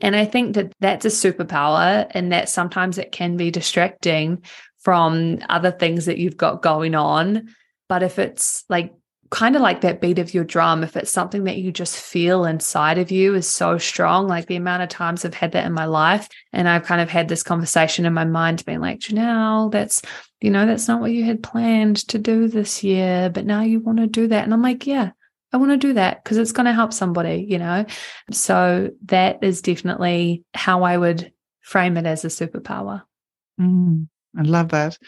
And 0.00 0.14
I 0.14 0.24
think 0.24 0.54
that 0.54 0.72
that's 0.78 1.04
a 1.04 1.08
superpower, 1.08 2.06
and 2.12 2.30
that 2.30 2.48
sometimes 2.48 2.98
it 2.98 3.10
can 3.10 3.36
be 3.36 3.50
distracting 3.50 4.44
from 4.78 5.38
other 5.48 5.72
things 5.72 6.06
that 6.06 6.18
you've 6.18 6.36
got 6.36 6.62
going 6.62 6.94
on. 6.94 7.48
But 7.88 8.02
if 8.02 8.18
it's 8.18 8.64
like 8.68 8.94
kind 9.32 9.56
of 9.56 9.62
like 9.62 9.80
that 9.80 10.00
beat 10.02 10.18
of 10.18 10.34
your 10.34 10.44
drum, 10.44 10.84
if 10.84 10.94
it's 10.94 11.10
something 11.10 11.44
that 11.44 11.56
you 11.56 11.72
just 11.72 11.96
feel 11.96 12.44
inside 12.44 12.98
of 12.98 13.10
you 13.10 13.34
is 13.34 13.48
so 13.48 13.78
strong, 13.78 14.28
like 14.28 14.46
the 14.46 14.56
amount 14.56 14.82
of 14.82 14.90
times 14.90 15.24
I've 15.24 15.32
had 15.32 15.52
that 15.52 15.64
in 15.64 15.72
my 15.72 15.86
life. 15.86 16.28
And 16.52 16.68
I've 16.68 16.84
kind 16.84 17.00
of 17.00 17.08
had 17.08 17.28
this 17.28 17.42
conversation 17.42 18.04
in 18.04 18.12
my 18.12 18.26
mind 18.26 18.62
being 18.66 18.80
like, 18.80 19.00
Johnelle, 19.00 19.72
that's, 19.72 20.02
you 20.42 20.50
know, 20.50 20.66
that's 20.66 20.86
not 20.86 21.00
what 21.00 21.12
you 21.12 21.24
had 21.24 21.42
planned 21.42 22.06
to 22.08 22.18
do 22.18 22.46
this 22.46 22.84
year, 22.84 23.30
but 23.30 23.46
now 23.46 23.62
you 23.62 23.80
want 23.80 23.98
to 23.98 24.06
do 24.06 24.28
that. 24.28 24.44
And 24.44 24.52
I'm 24.52 24.60
like, 24.60 24.86
yeah, 24.86 25.12
I 25.50 25.56
want 25.56 25.72
to 25.72 25.78
do 25.78 25.94
that 25.94 26.22
because 26.22 26.36
it's 26.36 26.52
going 26.52 26.66
to 26.66 26.74
help 26.74 26.92
somebody, 26.92 27.46
you 27.48 27.58
know? 27.58 27.86
So 28.30 28.90
that 29.06 29.42
is 29.42 29.62
definitely 29.62 30.44
how 30.52 30.82
I 30.82 30.98
would 30.98 31.32
frame 31.62 31.96
it 31.96 32.04
as 32.04 32.26
a 32.26 32.28
superpower. 32.28 33.02
Mm. 33.58 34.08
I 34.38 34.42
love 34.42 34.68
that. 34.68 34.98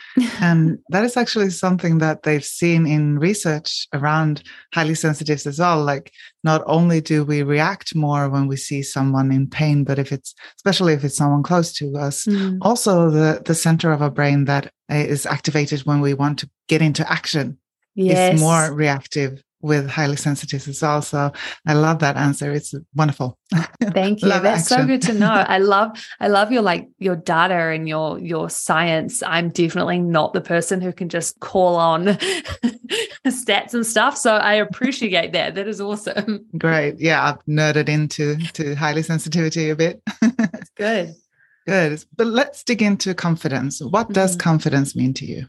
and 0.40 0.78
that 0.88 1.04
is 1.04 1.16
actually 1.16 1.50
something 1.50 1.98
that 1.98 2.22
they've 2.22 2.44
seen 2.44 2.86
in 2.86 3.18
research 3.18 3.86
around 3.92 4.42
highly 4.72 4.94
sensitives 4.94 5.46
as 5.46 5.58
well. 5.58 5.82
Like, 5.82 6.12
not 6.42 6.62
only 6.66 7.00
do 7.00 7.24
we 7.24 7.42
react 7.42 7.94
more 7.94 8.28
when 8.28 8.46
we 8.46 8.56
see 8.56 8.82
someone 8.82 9.30
in 9.32 9.48
pain, 9.48 9.84
but 9.84 9.98
if 9.98 10.12
it's, 10.12 10.34
especially 10.56 10.92
if 10.94 11.04
it's 11.04 11.16
someone 11.16 11.42
close 11.42 11.72
to 11.74 11.96
us, 11.96 12.24
mm. 12.26 12.58
also 12.62 13.10
the, 13.10 13.42
the 13.44 13.54
center 13.54 13.92
of 13.92 14.02
our 14.02 14.10
brain 14.10 14.46
that 14.46 14.72
is 14.88 15.26
activated 15.26 15.80
when 15.80 16.00
we 16.00 16.14
want 16.14 16.38
to 16.38 16.50
get 16.68 16.82
into 16.82 17.10
action 17.10 17.58
yes. 17.94 18.34
is 18.34 18.40
more 18.40 18.72
reactive 18.72 19.42
with 19.64 19.88
highly 19.88 20.16
sensitives 20.16 20.68
as 20.68 20.82
well. 20.82 21.00
So 21.00 21.32
I 21.66 21.72
love 21.72 22.00
that 22.00 22.18
answer. 22.18 22.52
It's 22.52 22.74
wonderful. 22.94 23.38
Thank 23.82 24.20
you. 24.20 24.28
That's 24.28 24.70
action. 24.70 24.82
so 24.82 24.86
good 24.86 25.02
to 25.02 25.14
know. 25.14 25.30
I 25.48 25.56
love 25.56 25.98
I 26.20 26.28
love 26.28 26.52
your 26.52 26.60
like 26.60 26.88
your 26.98 27.16
data 27.16 27.54
and 27.54 27.88
your 27.88 28.18
your 28.18 28.50
science. 28.50 29.22
I'm 29.22 29.48
definitely 29.48 30.00
not 30.00 30.34
the 30.34 30.42
person 30.42 30.82
who 30.82 30.92
can 30.92 31.08
just 31.08 31.40
call 31.40 31.76
on 31.76 32.04
stats 33.26 33.72
and 33.72 33.86
stuff. 33.86 34.18
So 34.18 34.34
I 34.34 34.54
appreciate 34.54 35.32
that. 35.32 35.54
That 35.54 35.66
is 35.66 35.80
awesome. 35.80 36.44
Great. 36.58 37.00
Yeah, 37.00 37.24
I've 37.24 37.44
nerded 37.46 37.88
into 37.88 38.36
to 38.52 38.74
highly 38.74 39.02
sensitivity 39.02 39.70
a 39.70 39.76
bit. 39.76 40.02
That's 40.20 40.70
good. 40.76 41.14
Good. 41.66 42.04
But 42.14 42.26
let's 42.26 42.62
dig 42.62 42.82
into 42.82 43.14
confidence. 43.14 43.80
What 43.80 44.12
does 44.12 44.32
mm-hmm. 44.32 44.40
confidence 44.40 44.94
mean 44.94 45.14
to 45.14 45.24
you? 45.24 45.46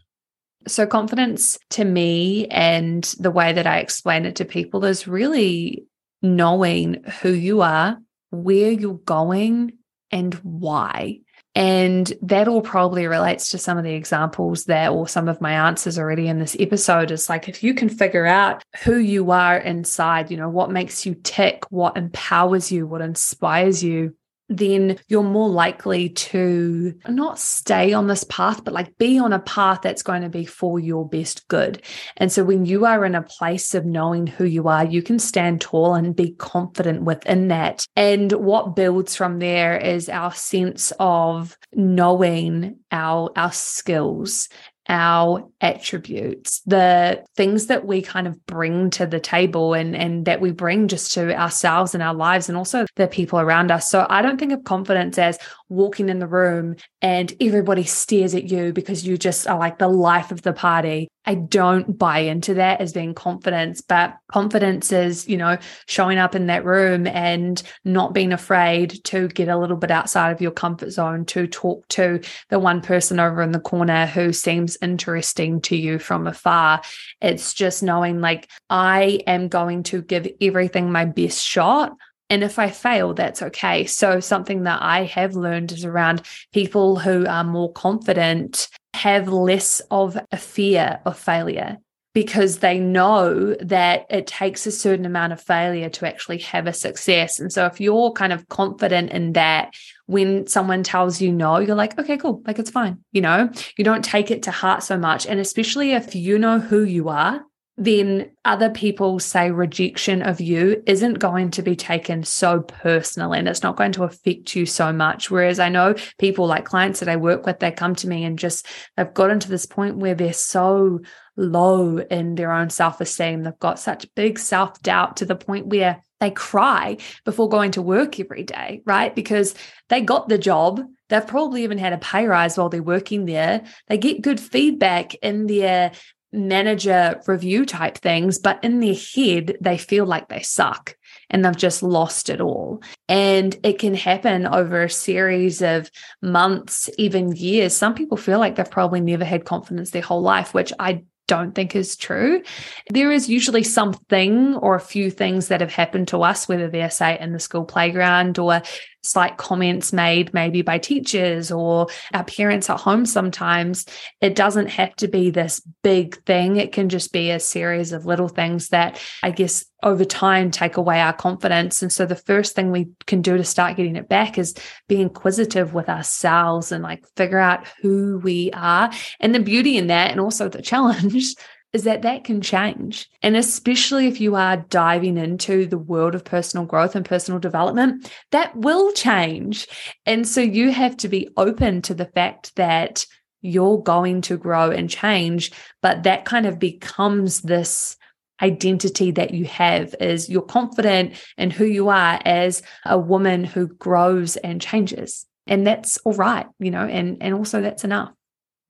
So, 0.68 0.88
confidence 0.88 1.58
to 1.72 1.86
me 1.86 2.48
and 2.48 3.04
the 3.20 3.32
way 3.32 3.54
that 3.54 3.68
I 3.68 3.80
explain 3.80 4.26
it 4.26 4.36
to 4.38 4.46
people 4.46 4.86
is 4.86 5.08
really 5.08 5.86
knowing 6.22 7.04
who 7.22 7.32
you 7.32 7.62
are, 7.62 7.98
where 8.32 8.72
you're 8.72 8.96
going, 8.96 9.74
and 10.12 10.34
why. 10.36 11.20
And 11.54 12.12
that 12.22 12.50
all 12.50 12.62
probably 12.62 13.08
relates 13.08 13.50
to 13.50 13.58
some 13.58 13.78
of 13.78 13.86
the 13.86 13.94
examples 13.94 14.66
that, 14.66 14.92
or 14.92 15.08
some 15.08 15.30
of 15.30 15.40
my 15.40 15.54
answers 15.54 15.98
already 15.98 16.28
in 16.28 16.40
this 16.40 16.58
episode. 16.60 17.12
Is 17.12 17.30
like 17.30 17.48
if 17.48 17.64
you 17.64 17.74
can 17.74 17.88
figure 17.88 18.26
out 18.26 18.64
who 18.84 18.98
you 18.98 19.32
are 19.32 19.58
inside, 19.58 20.32
you 20.32 20.38
know, 20.38 20.50
what 20.50 20.72
makes 20.72 21.06
you 21.06 21.16
tick, 21.24 21.64
what 21.70 21.96
empowers 21.96 22.72
you, 22.72 22.86
what 22.86 23.02
inspires 23.02 23.84
you, 23.84 24.16
then 24.50 24.98
you're 25.08 25.24
more 25.24 25.50
likely 25.50 26.10
to 26.10 26.94
not 27.08 27.40
stay 27.40 27.94
on 27.94 28.08
this 28.08 28.24
path, 28.26 28.64
but 28.64 28.74
like 28.74 28.98
be 28.98 29.18
on 29.18 29.34
a 29.34 29.40
path 29.40 29.82
that's 29.82 30.04
going 30.04 30.22
to 30.22 30.30
be 30.30 30.46
for 30.46 30.80
your 30.80 31.08
best 31.08 31.48
good. 31.48 31.82
And 32.18 32.32
so 32.32 32.44
when 32.44 32.66
you 32.66 32.86
are 32.86 33.06
in 33.06 33.16
a 33.16 33.24
place 33.24 33.74
of 33.74 33.86
knowing 33.86 34.28
who 34.28 34.46
you 34.46 34.68
are, 34.68 34.86
you 34.86 35.02
can 35.02 35.20
stand 35.20 35.62
tall 35.62 35.96
and 35.96 36.16
be 36.16 36.32
confident 36.32 37.04
within 37.04 37.48
that. 37.48 37.86
And 37.96 38.32
what 38.34 38.76
builds 38.76 39.16
from 39.16 39.40
there 39.40 39.78
is 39.78 40.10
our 40.10 40.34
sense 40.34 40.94
of 41.00 41.58
knowing 41.74 42.78
our, 42.92 43.32
our 43.36 43.52
skills 43.52 44.48
our 44.88 45.50
attributes, 45.62 46.62
the 46.66 47.24
things 47.36 47.68
that 47.68 47.86
we 47.86 48.02
kind 48.02 48.28
of 48.28 48.46
bring 48.46 48.90
to 48.92 49.06
the 49.06 49.20
table 49.20 49.74
and, 49.74 49.96
and 49.96 50.26
that 50.26 50.42
we 50.42 50.52
bring 50.52 50.88
just 50.88 51.14
to 51.14 51.36
ourselves 51.36 51.94
and 51.94 52.04
our 52.04 52.14
lives 52.14 52.50
and 52.50 52.58
also 52.58 52.86
the 52.96 53.08
people 53.08 53.40
around 53.40 53.72
us. 53.72 53.90
So 53.90 54.06
I 54.10 54.22
don't 54.22 54.38
think 54.38 54.52
of 54.52 54.64
confidence 54.64 55.18
as 55.18 55.40
walking 55.70 56.10
in 56.10 56.20
the 56.20 56.28
room 56.28 56.76
and 57.02 57.34
everybody 57.42 57.84
stares 57.84 58.36
at 58.36 58.50
you 58.50 58.74
because 58.74 59.06
you 59.06 59.18
just 59.18 59.48
are 59.48 59.58
like 59.58 59.80
the 59.80 59.88
life 59.88 60.32
of 60.32 60.42
the 60.42 60.54
party. 60.54 61.08
I 61.26 61.36
don't 61.36 61.98
buy 61.98 62.20
into 62.20 62.54
that 62.56 62.82
as 62.82 62.94
being 62.94 63.16
confidence, 63.16 63.82
but 63.82 64.16
confidence 64.32 64.92
is, 64.92 65.28
you 65.28 65.38
know, 65.38 65.58
showing 65.88 66.20
up 66.20 66.36
in 66.36 66.48
that 66.48 66.66
room 66.66 67.08
and 67.08 67.62
not 67.84 68.14
being 68.14 68.32
afraid 68.32 69.04
to 69.06 69.28
get 69.30 69.48
a 69.48 69.58
little 69.58 69.78
bit 69.78 69.90
outside 69.90 70.32
of 70.32 70.42
your 70.42 70.52
comfort 70.52 70.92
zone, 70.92 71.26
to 71.26 71.48
talk 71.48 71.88
to 71.90 72.22
the 72.50 72.60
one 72.60 72.80
person 72.82 73.20
over 73.20 73.42
in 73.42 73.52
the 73.52 73.60
corner 73.60 74.06
who 74.06 74.32
seems 74.32 74.78
interesting 74.84 75.62
to 75.62 75.76
you 75.76 75.98
from 75.98 76.28
afar. 76.28 76.82
It's 77.22 77.56
just 77.56 77.82
knowing 77.82 78.22
like, 78.22 78.48
I 78.70 79.22
am 79.26 79.48
going 79.48 79.84
to 79.84 80.04
give 80.04 80.28
everything 80.42 80.92
my 80.92 81.06
best 81.06 81.44
shot. 81.44 81.96
And 82.30 82.44
if 82.44 82.58
I 82.58 82.70
fail, 82.70 83.14
that's 83.14 83.42
okay. 83.42 83.86
So, 83.86 84.20
something 84.20 84.64
that 84.64 84.82
I 84.82 85.04
have 85.04 85.36
learned 85.36 85.72
is 85.72 85.86
around 85.86 86.24
people 86.54 86.98
who 86.98 87.26
are 87.28 87.44
more 87.44 87.72
confident 87.72 88.68
have 88.96 89.28
less 89.28 89.82
of 89.92 90.18
a 90.32 90.38
fear 90.38 91.02
of 91.06 91.20
failure 91.20 91.78
because 92.16 92.60
they 92.60 92.80
know 92.80 93.54
that 93.56 94.06
it 94.10 94.26
takes 94.26 94.66
a 94.66 94.72
certain 94.72 95.06
amount 95.06 95.34
of 95.34 95.42
failure 95.42 95.90
to 95.90 96.08
actually 96.08 96.38
have 96.38 96.66
a 96.66 96.74
success. 96.74 97.40
And 97.40 97.54
so, 97.54 97.68
if 97.68 97.80
you're 97.80 98.12
kind 98.14 98.34
of 98.34 98.48
confident 98.48 99.12
in 99.12 99.34
that, 99.34 99.76
when 100.08 100.48
someone 100.48 100.82
tells 100.82 101.22
you 101.22 101.32
no, 101.32 101.60
you're 101.60 101.76
like, 101.76 102.00
okay, 102.00 102.18
cool, 102.18 102.42
like 102.48 102.58
it's 102.58 102.72
fine. 102.72 103.04
You 103.12 103.22
know, 103.22 103.52
you 103.78 103.84
don't 103.84 104.04
take 104.04 104.32
it 104.32 104.44
to 104.44 104.52
heart 104.52 104.82
so 104.82 104.98
much. 104.98 105.28
And 105.28 105.40
especially 105.40 105.92
if 105.92 106.16
you 106.16 106.40
know 106.40 106.60
who 106.60 106.84
you 106.84 107.10
are 107.10 107.46
then 107.78 108.32
other 108.46 108.70
people 108.70 109.20
say 109.20 109.52
rejection 109.52 110.22
of 110.22 110.40
you 110.40 110.82
isn't 110.86 111.20
going 111.20 111.52
to 111.52 111.62
be 111.62 111.76
taken 111.76 112.24
so 112.24 112.62
personal 112.62 113.34
and 113.34 113.50
it's 113.50 113.64
not 113.64 113.76
going 113.76 113.92
to 113.94 114.04
affect 114.04 114.56
you 114.56 114.66
so 114.66 114.94
much. 114.94 115.30
Whereas 115.30 115.60
I 115.60 115.68
know 115.68 115.96
people 116.18 116.48
like 116.48 116.64
clients 116.64 117.02
that 117.02 117.10
I 117.10 117.18
work 117.18 117.46
with, 117.46 117.60
they 117.60 117.72
come 117.72 117.94
to 117.96 118.08
me 118.08 118.24
and 118.24 118.40
just 118.40 118.66
they've 118.96 119.14
gotten 119.14 119.42
to 119.42 119.50
this 119.50 119.66
point 119.66 119.98
where 119.98 120.16
they're 120.16 120.32
so 120.32 121.02
low 121.36 121.98
in 121.98 122.36
their 122.36 122.54
own 122.54 122.70
self 122.70 123.02
esteem. 123.02 123.44
They've 123.44 123.60
got 123.60 123.80
such 123.80 124.14
big 124.16 124.40
self 124.40 124.82
doubt 124.82 125.18
to 125.18 125.26
the 125.26 125.36
point 125.36 125.68
where 125.68 126.02
they 126.22 126.32
cry 126.32 126.98
before 127.26 127.50
going 127.50 127.72
to 127.72 127.82
work 127.82 128.20
every 128.20 128.44
day, 128.44 128.82
right? 128.86 129.14
Because 129.14 129.54
they 129.90 130.00
got 130.02 130.30
the 130.30 130.38
job. 130.38 130.82
They've 131.10 131.28
probably 131.28 131.64
even 131.64 131.78
had 131.78 131.94
a 131.94 131.98
pay 131.98 132.26
rise 132.26 132.58
while 132.58 132.70
they're 132.70 132.82
working 132.82 133.26
there. 133.26 133.64
They 133.88 133.98
get 133.98 134.22
good 134.22 134.40
feedback 134.40 135.14
in 135.16 135.46
their 135.46 135.92
manager 136.36 137.22
review 137.28 137.66
type 137.66 137.98
things, 137.98 138.40
but 138.40 138.64
in 138.64 138.80
their 138.80 138.96
head, 138.96 139.58
they 139.62 139.78
feel 139.78 140.06
like 140.06 140.30
they 140.30 140.42
suck 140.42 140.96
and 141.30 141.44
they've 141.44 141.56
just 141.56 141.82
lost 141.82 142.30
it 142.30 142.42
all. 142.42 142.82
And 143.08 143.58
it 143.64 143.80
can 143.80 143.94
happen 143.94 144.46
over 144.46 144.84
a 144.84 144.90
series 144.90 145.62
of 145.62 145.90
months, 146.22 146.90
even 146.98 147.36
years. 147.36 147.76
Some 147.76 147.96
people 147.96 148.18
feel 148.18 148.40
like 148.40 148.56
they've 148.56 148.70
probably 148.70 149.02
never 149.02 149.26
had 149.26 149.46
confidence 149.46 149.92
their 149.92 150.02
whole 150.02 150.22
life, 150.22 150.54
which 150.54 150.72
I 150.80 151.04
don't 151.28 151.56
think 151.56 151.76
is 151.76 151.96
true. 151.96 152.44
There 152.92 153.12
is 153.12 153.30
usually 153.30 153.64
something 153.64 154.56
or 154.56 154.76
a 154.76 154.80
few 154.80 155.10
things 155.10 155.48
that 155.48 155.62
have 155.62 155.74
happened 155.74 156.10
to 156.10 156.22
us, 156.22 156.48
whether 156.48 156.70
they're, 156.70 156.90
say, 156.90 157.18
in 157.20 157.34
the 157.34 157.40
school 157.40 157.66
playground 157.66 158.38
or 158.38 158.62
slight 159.06 159.38
comments 159.38 159.94
made 159.94 160.34
maybe 160.34 160.62
by 160.62 160.78
teachers 160.78 161.52
or 161.52 161.88
our 162.14 162.24
parents 162.24 162.70
at 162.70 162.80
home 162.80 163.06
sometimes. 163.06 163.86
It 164.22 164.36
doesn't 164.36 164.68
have 164.68 164.96
to 164.98 165.08
be 165.08 165.30
this 165.30 165.62
big 165.84 166.22
thing. 166.26 166.58
It 166.58 166.72
can 166.72 166.90
just 166.90 167.14
be 167.14 167.32
a 167.32 167.40
series 167.40 167.92
of 167.92 168.06
little 168.06 168.28
things 168.28 168.70
that 168.70 169.00
I 169.24 169.32
guess 169.32 169.66
over 169.84 170.04
time 170.04 170.50
take 170.50 170.78
away 170.78 171.00
our 171.00 171.14
confidence. 171.14 171.82
And 171.82 171.94
so 171.94 172.06
the 172.06 172.16
first 172.16 172.56
thing 172.56 172.72
we 172.72 172.88
can 173.06 173.22
do 173.22 173.38
to 173.38 173.44
start 173.44 173.78
getting 173.78 173.96
it 173.96 174.10
back 174.10 174.38
is 174.38 174.56
be 174.88 175.00
inquisitive 175.00 175.74
with 175.74 175.90
ourselves 175.90 176.72
and 176.72 176.84
like 176.84 177.06
figure 177.16 177.40
out 177.40 177.68
who 177.82 178.20
we 178.24 178.50
are. 178.52 178.92
And 179.20 179.36
the 179.36 179.40
beauty 179.40 179.78
in 179.78 179.88
that, 179.88 180.12
and 180.12 180.20
also 180.20 180.50
the 180.50 180.62
challenge 180.64 181.36
is 181.76 181.84
that 181.84 182.04
that 182.04 182.24
can 182.24 182.40
change. 182.40 183.10
And 183.22 183.36
especially 183.36 184.08
if 184.08 184.22
you 184.22 184.34
are 184.36 184.56
diving 184.56 185.18
into 185.18 185.66
the 185.66 185.78
world 185.78 186.16
of 186.16 186.24
personal 186.24 186.66
growth 186.66 186.96
and 186.96 187.04
personal 187.04 187.38
development, 187.38 188.10
that 188.32 188.56
will 188.56 188.94
change. 188.94 189.68
And 190.06 190.26
so 190.26 190.40
you 190.40 190.72
have 190.72 190.96
to 190.98 191.10
be 191.10 191.28
open 191.36 191.82
to 191.82 191.94
the 191.94 192.06
fact 192.06 192.56
that 192.56 193.06
you're 193.42 193.84
going 193.84 194.22
to 194.22 194.38
grow 194.38 194.72
and 194.72 194.90
change, 194.90 195.52
but 195.82 196.04
that 196.04 196.24
kind 196.24 196.46
of 196.46 196.60
becomes 196.60 197.42
this 197.42 197.98
identity 198.42 199.12
that 199.12 199.34
you 199.34 199.44
have 199.44 199.94
is 200.00 200.30
you're 200.30 200.44
confident 200.44 201.14
in 201.38 201.52
who 201.52 201.66
you 201.66 201.90
are 201.90 202.22
as 202.24 202.64
a 202.86 202.98
woman 202.98 203.44
who 203.44 203.68
grows 203.68 204.38
and 204.38 204.62
changes 204.62 205.26
and 205.48 205.66
that's 205.66 205.98
all 206.00 206.12
right 206.12 206.46
you 206.60 206.70
know 206.70 206.86
and 206.86 207.16
and 207.22 207.34
also 207.34 207.62
that's 207.62 207.86
enough 207.86 208.12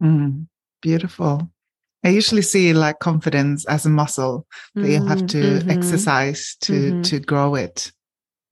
mm, 0.04 0.46
beautiful 0.84 1.50
I 2.06 2.10
usually 2.10 2.44
see 2.44 2.72
like 2.74 3.00
confidence 3.00 3.66
as 3.66 3.86
a 3.86 3.90
muscle 3.90 4.46
that 4.76 4.82
mm-hmm, 4.82 4.92
you 4.92 5.06
have 5.08 5.26
to 5.26 5.38
mm-hmm, 5.38 5.70
exercise 5.72 6.56
to 6.62 6.74
mm-hmm. 6.74 7.02
to 7.02 7.20
grow 7.20 7.56
it. 7.56 7.92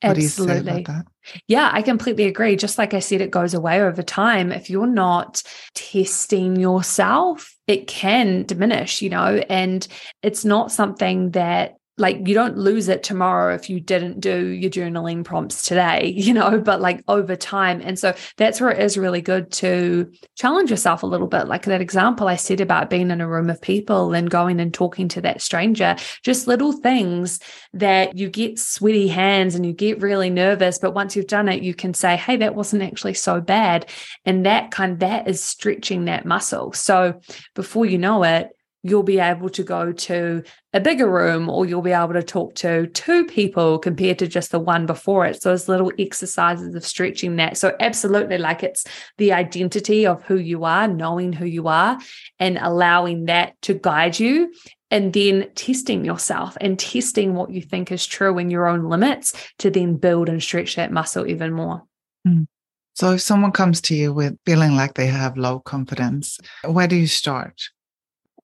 What 0.01 0.17
Absolutely. 0.17 0.55
do 0.55 0.59
you 0.59 0.63
say 0.63 0.71
about 0.71 0.85
that? 0.87 1.05
Yeah, 1.47 1.69
I 1.71 1.83
completely 1.83 2.25
agree. 2.25 2.55
Just 2.55 2.79
like 2.79 2.93
I 2.93 2.99
said, 2.99 3.21
it 3.21 3.31
goes 3.31 3.53
away 3.53 3.81
over 3.81 4.01
time. 4.01 4.51
If 4.51 4.69
you're 4.71 4.87
not 4.87 5.43
testing 5.75 6.55
yourself, 6.55 7.55
it 7.67 7.87
can 7.87 8.43
diminish, 8.43 9.01
you 9.01 9.09
know, 9.09 9.41
and 9.49 9.87
it's 10.23 10.43
not 10.43 10.71
something 10.71 11.31
that 11.31 11.75
like 11.97 12.27
you 12.27 12.33
don't 12.33 12.57
lose 12.57 12.89
it 12.89 13.03
tomorrow 13.03 13.53
if 13.53 13.69
you 13.69 13.79
didn't 13.79 14.19
do 14.19 14.47
your 14.47 14.71
journaling 14.71 15.23
prompts 15.23 15.67
today, 15.67 16.07
you 16.15 16.33
know, 16.33 16.59
but 16.59 16.81
like 16.81 17.03
over 17.07 17.35
time. 17.35 17.81
And 17.83 17.97
so 17.99 18.15
that's 18.37 18.59
where 18.59 18.71
it 18.71 18.79
is 18.79 18.97
really 18.97 19.21
good 19.21 19.51
to 19.53 20.11
challenge 20.35 20.71
yourself 20.71 21.03
a 21.03 21.07
little 21.07 21.27
bit. 21.27 21.47
Like 21.47 21.65
that 21.65 21.81
example 21.81 22.27
I 22.27 22.35
said 22.35 22.61
about 22.61 22.89
being 22.89 23.11
in 23.11 23.21
a 23.21 23.27
room 23.27 23.49
of 23.49 23.61
people 23.61 24.13
and 24.13 24.29
going 24.29 24.59
and 24.59 24.73
talking 24.73 25.07
to 25.09 25.21
that 25.21 25.41
stranger, 25.41 25.95
just 26.23 26.47
little 26.47 26.71
things 26.71 27.39
that 27.73 28.17
you 28.17 28.29
get 28.29 28.57
sweaty 28.57 29.07
hands 29.07 29.53
and 29.53 29.65
you 29.65 29.73
get 29.73 30.01
really 30.01 30.29
nervous. 30.29 30.79
But 30.79 30.95
once 30.95 31.15
you've 31.15 31.27
done 31.27 31.47
it, 31.47 31.61
you 31.61 31.75
can 31.75 31.93
say, 31.93 32.15
Hey, 32.15 32.37
that 32.37 32.55
wasn't 32.55 32.83
actually 32.83 33.13
so 33.13 33.39
bad. 33.39 33.89
And 34.25 34.45
that 34.45 34.71
kind 34.71 34.99
that 34.99 35.27
is 35.27 35.43
stretching 35.43 36.05
that 36.05 36.25
muscle. 36.25 36.73
So 36.73 37.21
before 37.53 37.85
you 37.85 37.97
know 37.97 38.23
it, 38.23 38.49
you'll 38.83 39.03
be 39.03 39.19
able 39.19 39.49
to 39.49 39.63
go 39.63 39.93
to 39.93 40.43
a 40.73 40.79
bigger 40.79 41.09
room 41.09 41.49
or 41.49 41.65
you'll 41.65 41.81
be 41.81 41.91
able 41.91 42.13
to 42.13 42.21
talk 42.21 42.53
to 42.55 42.87
two 42.87 43.25
people 43.25 43.79
compared 43.79 44.19
to 44.19 44.27
just 44.27 44.51
the 44.51 44.59
one 44.59 44.85
before 44.85 45.25
it. 45.25 45.41
So 45.41 45.49
those 45.49 45.69
little 45.69 45.91
exercises 45.97 46.75
of 46.75 46.85
stretching 46.85 47.37
that. 47.37 47.57
So 47.57 47.75
absolutely 47.79 48.37
like 48.37 48.61
it's 48.61 48.83
the 49.17 49.31
identity 49.31 50.05
of 50.05 50.21
who 50.23 50.35
you 50.35 50.65
are, 50.65 50.87
knowing 50.87 51.31
who 51.31 51.45
you 51.45 51.69
are 51.69 51.97
and 52.39 52.57
allowing 52.61 53.25
that 53.25 53.59
to 53.63 53.73
guide 53.73 54.19
you 54.19 54.53
and 54.91 55.13
then 55.13 55.49
testing 55.55 56.03
yourself 56.03 56.57
and 56.59 56.77
testing 56.77 57.33
what 57.33 57.51
you 57.51 57.61
think 57.61 57.91
is 57.91 58.05
true 58.05 58.37
in 58.37 58.49
your 58.49 58.67
own 58.67 58.89
limits 58.89 59.33
to 59.59 59.71
then 59.71 59.95
build 59.95 60.27
and 60.27 60.43
stretch 60.43 60.75
that 60.75 60.91
muscle 60.91 61.25
even 61.27 61.53
more. 61.53 61.83
Mm. 62.27 62.47
So 62.95 63.13
if 63.13 63.21
someone 63.21 63.51
comes 63.51 63.81
to 63.81 63.95
you 63.95 64.13
with 64.13 64.37
feeling 64.45 64.75
like 64.75 64.93
they 64.93 65.07
have 65.07 65.35
low 65.35 65.59
confidence, 65.59 66.39
where 66.63 66.87
do 66.87 66.95
you 66.95 67.07
start? 67.07 67.69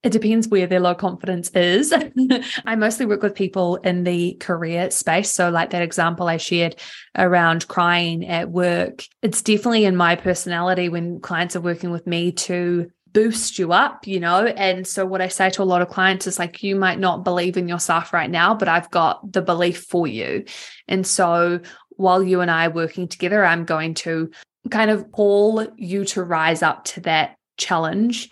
It 0.01 0.11
depends 0.11 0.47
where 0.47 0.65
their 0.65 0.79
low 0.79 0.95
confidence 0.95 1.49
is. 1.49 1.93
I 2.65 2.75
mostly 2.77 3.05
work 3.05 3.21
with 3.21 3.35
people 3.35 3.75
in 3.77 4.05
the 4.05 4.35
career 4.39 4.91
space. 4.91 5.31
So, 5.31 5.49
like 5.49 5.71
that 5.71 5.81
example 5.81 6.27
I 6.27 6.37
shared 6.37 6.77
around 7.17 7.67
crying 7.67 8.25
at 8.25 8.49
work, 8.49 9.03
it's 9.21 9.41
definitely 9.41 9.83
in 9.83 9.97
my 9.97 10.15
personality 10.15 10.87
when 10.87 11.19
clients 11.19 11.57
are 11.57 11.61
working 11.61 11.91
with 11.91 12.07
me 12.07 12.31
to 12.31 12.89
boost 13.11 13.59
you 13.59 13.73
up, 13.73 14.07
you 14.07 14.21
know? 14.21 14.45
And 14.45 14.87
so, 14.87 15.05
what 15.05 15.21
I 15.21 15.27
say 15.27 15.49
to 15.49 15.63
a 15.63 15.65
lot 15.65 15.81
of 15.81 15.89
clients 15.89 16.27
is 16.27 16.39
like, 16.39 16.63
you 16.63 16.77
might 16.77 16.99
not 16.99 17.25
believe 17.25 17.57
in 17.57 17.67
yourself 17.67 18.13
right 18.13 18.29
now, 18.29 18.53
but 18.53 18.69
I've 18.69 18.89
got 18.91 19.29
the 19.29 19.41
belief 19.41 19.83
for 19.83 20.07
you. 20.07 20.45
And 20.87 21.05
so, 21.05 21.59
while 21.89 22.23
you 22.23 22.39
and 22.39 22.49
I 22.49 22.67
are 22.67 22.71
working 22.71 23.09
together, 23.09 23.43
I'm 23.43 23.65
going 23.65 23.95
to 23.95 24.31
kind 24.71 24.91
of 24.91 25.11
call 25.11 25.67
you 25.75 26.05
to 26.05 26.23
rise 26.23 26.61
up 26.61 26.85
to 26.85 27.01
that 27.01 27.35
challenge 27.57 28.29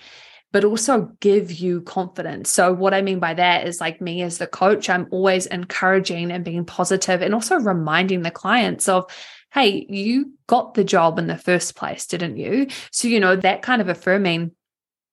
but 0.51 0.63
also 0.63 1.11
give 1.19 1.51
you 1.51 1.81
confidence. 1.81 2.49
So, 2.49 2.73
what 2.73 2.93
I 2.93 3.01
mean 3.01 3.19
by 3.19 3.33
that 3.33 3.67
is 3.67 3.81
like 3.81 4.01
me 4.01 4.21
as 4.21 4.37
the 4.37 4.47
coach, 4.47 4.89
I'm 4.89 5.07
always 5.11 5.45
encouraging 5.45 6.31
and 6.31 6.45
being 6.45 6.65
positive 6.65 7.21
and 7.21 7.33
also 7.33 7.57
reminding 7.57 8.21
the 8.21 8.31
clients 8.31 8.87
of, 8.87 9.05
hey, 9.53 9.85
you 9.89 10.33
got 10.47 10.73
the 10.73 10.83
job 10.83 11.19
in 11.19 11.27
the 11.27 11.37
first 11.37 11.75
place, 11.75 12.05
didn't 12.07 12.37
you? 12.37 12.67
So, 12.91 13.07
you 13.07 13.19
know, 13.19 13.35
that 13.35 13.61
kind 13.61 13.81
of 13.81 13.89
affirming. 13.89 14.51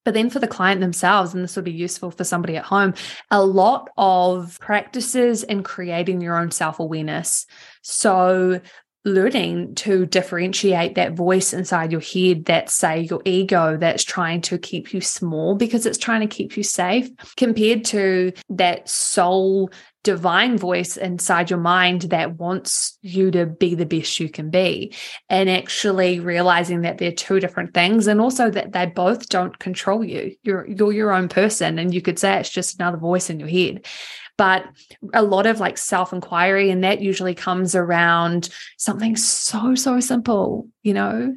But 0.04 0.12
then 0.12 0.28
for 0.28 0.38
the 0.38 0.46
client 0.46 0.82
themselves, 0.82 1.32
and 1.32 1.42
this 1.42 1.56
will 1.56 1.62
be 1.62 1.72
useful 1.72 2.10
for 2.10 2.24
somebody 2.24 2.56
at 2.56 2.64
home, 2.64 2.92
a 3.30 3.42
lot 3.42 3.88
of 3.96 4.60
practices 4.60 5.42
in 5.42 5.62
creating 5.62 6.20
your 6.20 6.36
own 6.36 6.50
self 6.50 6.78
awareness. 6.78 7.46
So, 7.80 8.60
learning 9.04 9.74
to 9.74 10.06
differentiate 10.06 10.94
that 10.94 11.12
voice 11.12 11.52
inside 11.52 11.92
your 11.92 12.00
head 12.00 12.46
that 12.46 12.70
say 12.70 13.00
your 13.00 13.20
ego 13.24 13.76
that's 13.76 14.02
trying 14.02 14.40
to 14.40 14.56
keep 14.56 14.94
you 14.94 15.00
small 15.00 15.54
because 15.54 15.84
it's 15.84 15.98
trying 15.98 16.20
to 16.20 16.26
keep 16.26 16.56
you 16.56 16.62
safe 16.62 17.10
compared 17.36 17.84
to 17.84 18.32
that 18.48 18.88
soul 18.88 19.70
divine 20.04 20.56
voice 20.56 20.96
inside 20.98 21.50
your 21.50 21.58
mind 21.58 22.02
that 22.02 22.36
wants 22.38 22.98
you 23.00 23.30
to 23.30 23.46
be 23.46 23.74
the 23.74 23.86
best 23.86 24.20
you 24.20 24.28
can 24.28 24.50
be 24.50 24.94
and 25.30 25.48
actually 25.48 26.20
realizing 26.20 26.82
that 26.82 26.98
they're 26.98 27.10
two 27.10 27.40
different 27.40 27.72
things 27.72 28.06
and 28.06 28.20
also 28.20 28.50
that 28.50 28.72
they 28.72 28.84
both 28.84 29.28
don't 29.30 29.58
control 29.58 30.04
you. 30.04 30.36
You're 30.42 30.66
you're 30.68 30.92
your 30.92 31.12
own 31.12 31.28
person 31.28 31.78
and 31.78 31.92
you 31.92 32.02
could 32.02 32.18
say 32.18 32.38
it's 32.38 32.50
just 32.50 32.78
another 32.78 32.98
voice 32.98 33.30
in 33.30 33.40
your 33.40 33.48
head 33.48 33.86
but 34.36 34.66
a 35.12 35.22
lot 35.22 35.46
of 35.46 35.60
like 35.60 35.78
self 35.78 36.12
inquiry, 36.12 36.70
and 36.70 36.84
that 36.84 37.00
usually 37.00 37.34
comes 37.34 37.74
around 37.74 38.48
something 38.76 39.16
so, 39.16 39.74
so 39.74 40.00
simple, 40.00 40.68
you 40.82 40.94
know, 40.94 41.34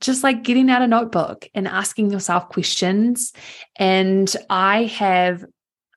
just 0.00 0.22
like 0.22 0.44
getting 0.44 0.70
out 0.70 0.82
a 0.82 0.86
notebook 0.86 1.48
and 1.54 1.66
asking 1.66 2.10
yourself 2.10 2.48
questions. 2.48 3.32
And 3.76 4.34
I 4.48 4.84
have 4.84 5.44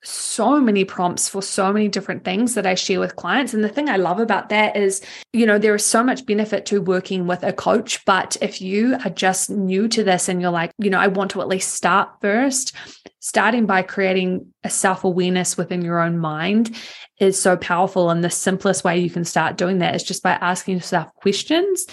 so 0.04 0.60
many 0.60 0.84
prompts 0.84 1.28
for 1.28 1.42
so 1.42 1.72
many 1.72 1.86
different 1.88 2.24
things 2.24 2.54
that 2.54 2.66
I 2.66 2.74
share 2.74 2.98
with 2.98 3.16
clients. 3.16 3.54
And 3.54 3.62
the 3.62 3.68
thing 3.68 3.88
I 3.88 3.96
love 3.96 4.18
about 4.18 4.48
that 4.48 4.76
is, 4.76 5.00
you 5.32 5.46
know, 5.46 5.58
there 5.58 5.74
is 5.74 5.86
so 5.86 6.02
much 6.02 6.26
benefit 6.26 6.66
to 6.66 6.82
working 6.82 7.26
with 7.26 7.42
a 7.44 7.52
coach. 7.52 8.04
But 8.04 8.36
if 8.40 8.60
you 8.60 8.96
are 9.04 9.10
just 9.10 9.48
new 9.48 9.86
to 9.88 10.02
this 10.02 10.28
and 10.28 10.42
you're 10.42 10.50
like, 10.50 10.72
you 10.78 10.90
know, 10.90 10.98
I 10.98 11.06
want 11.06 11.30
to 11.32 11.40
at 11.40 11.48
least 11.48 11.74
start 11.74 12.08
first, 12.20 12.74
starting 13.20 13.66
by 13.66 13.82
creating 13.82 14.52
a 14.64 14.70
self 14.70 15.04
awareness 15.04 15.56
within 15.56 15.82
your 15.82 16.00
own 16.00 16.18
mind 16.18 16.74
is 17.18 17.40
so 17.40 17.56
powerful. 17.56 18.10
And 18.10 18.24
the 18.24 18.30
simplest 18.30 18.82
way 18.82 18.98
you 18.98 19.10
can 19.10 19.24
start 19.24 19.56
doing 19.56 19.78
that 19.78 19.94
is 19.94 20.02
just 20.02 20.22
by 20.22 20.32
asking 20.32 20.74
yourself 20.74 21.14
questions. 21.14 21.86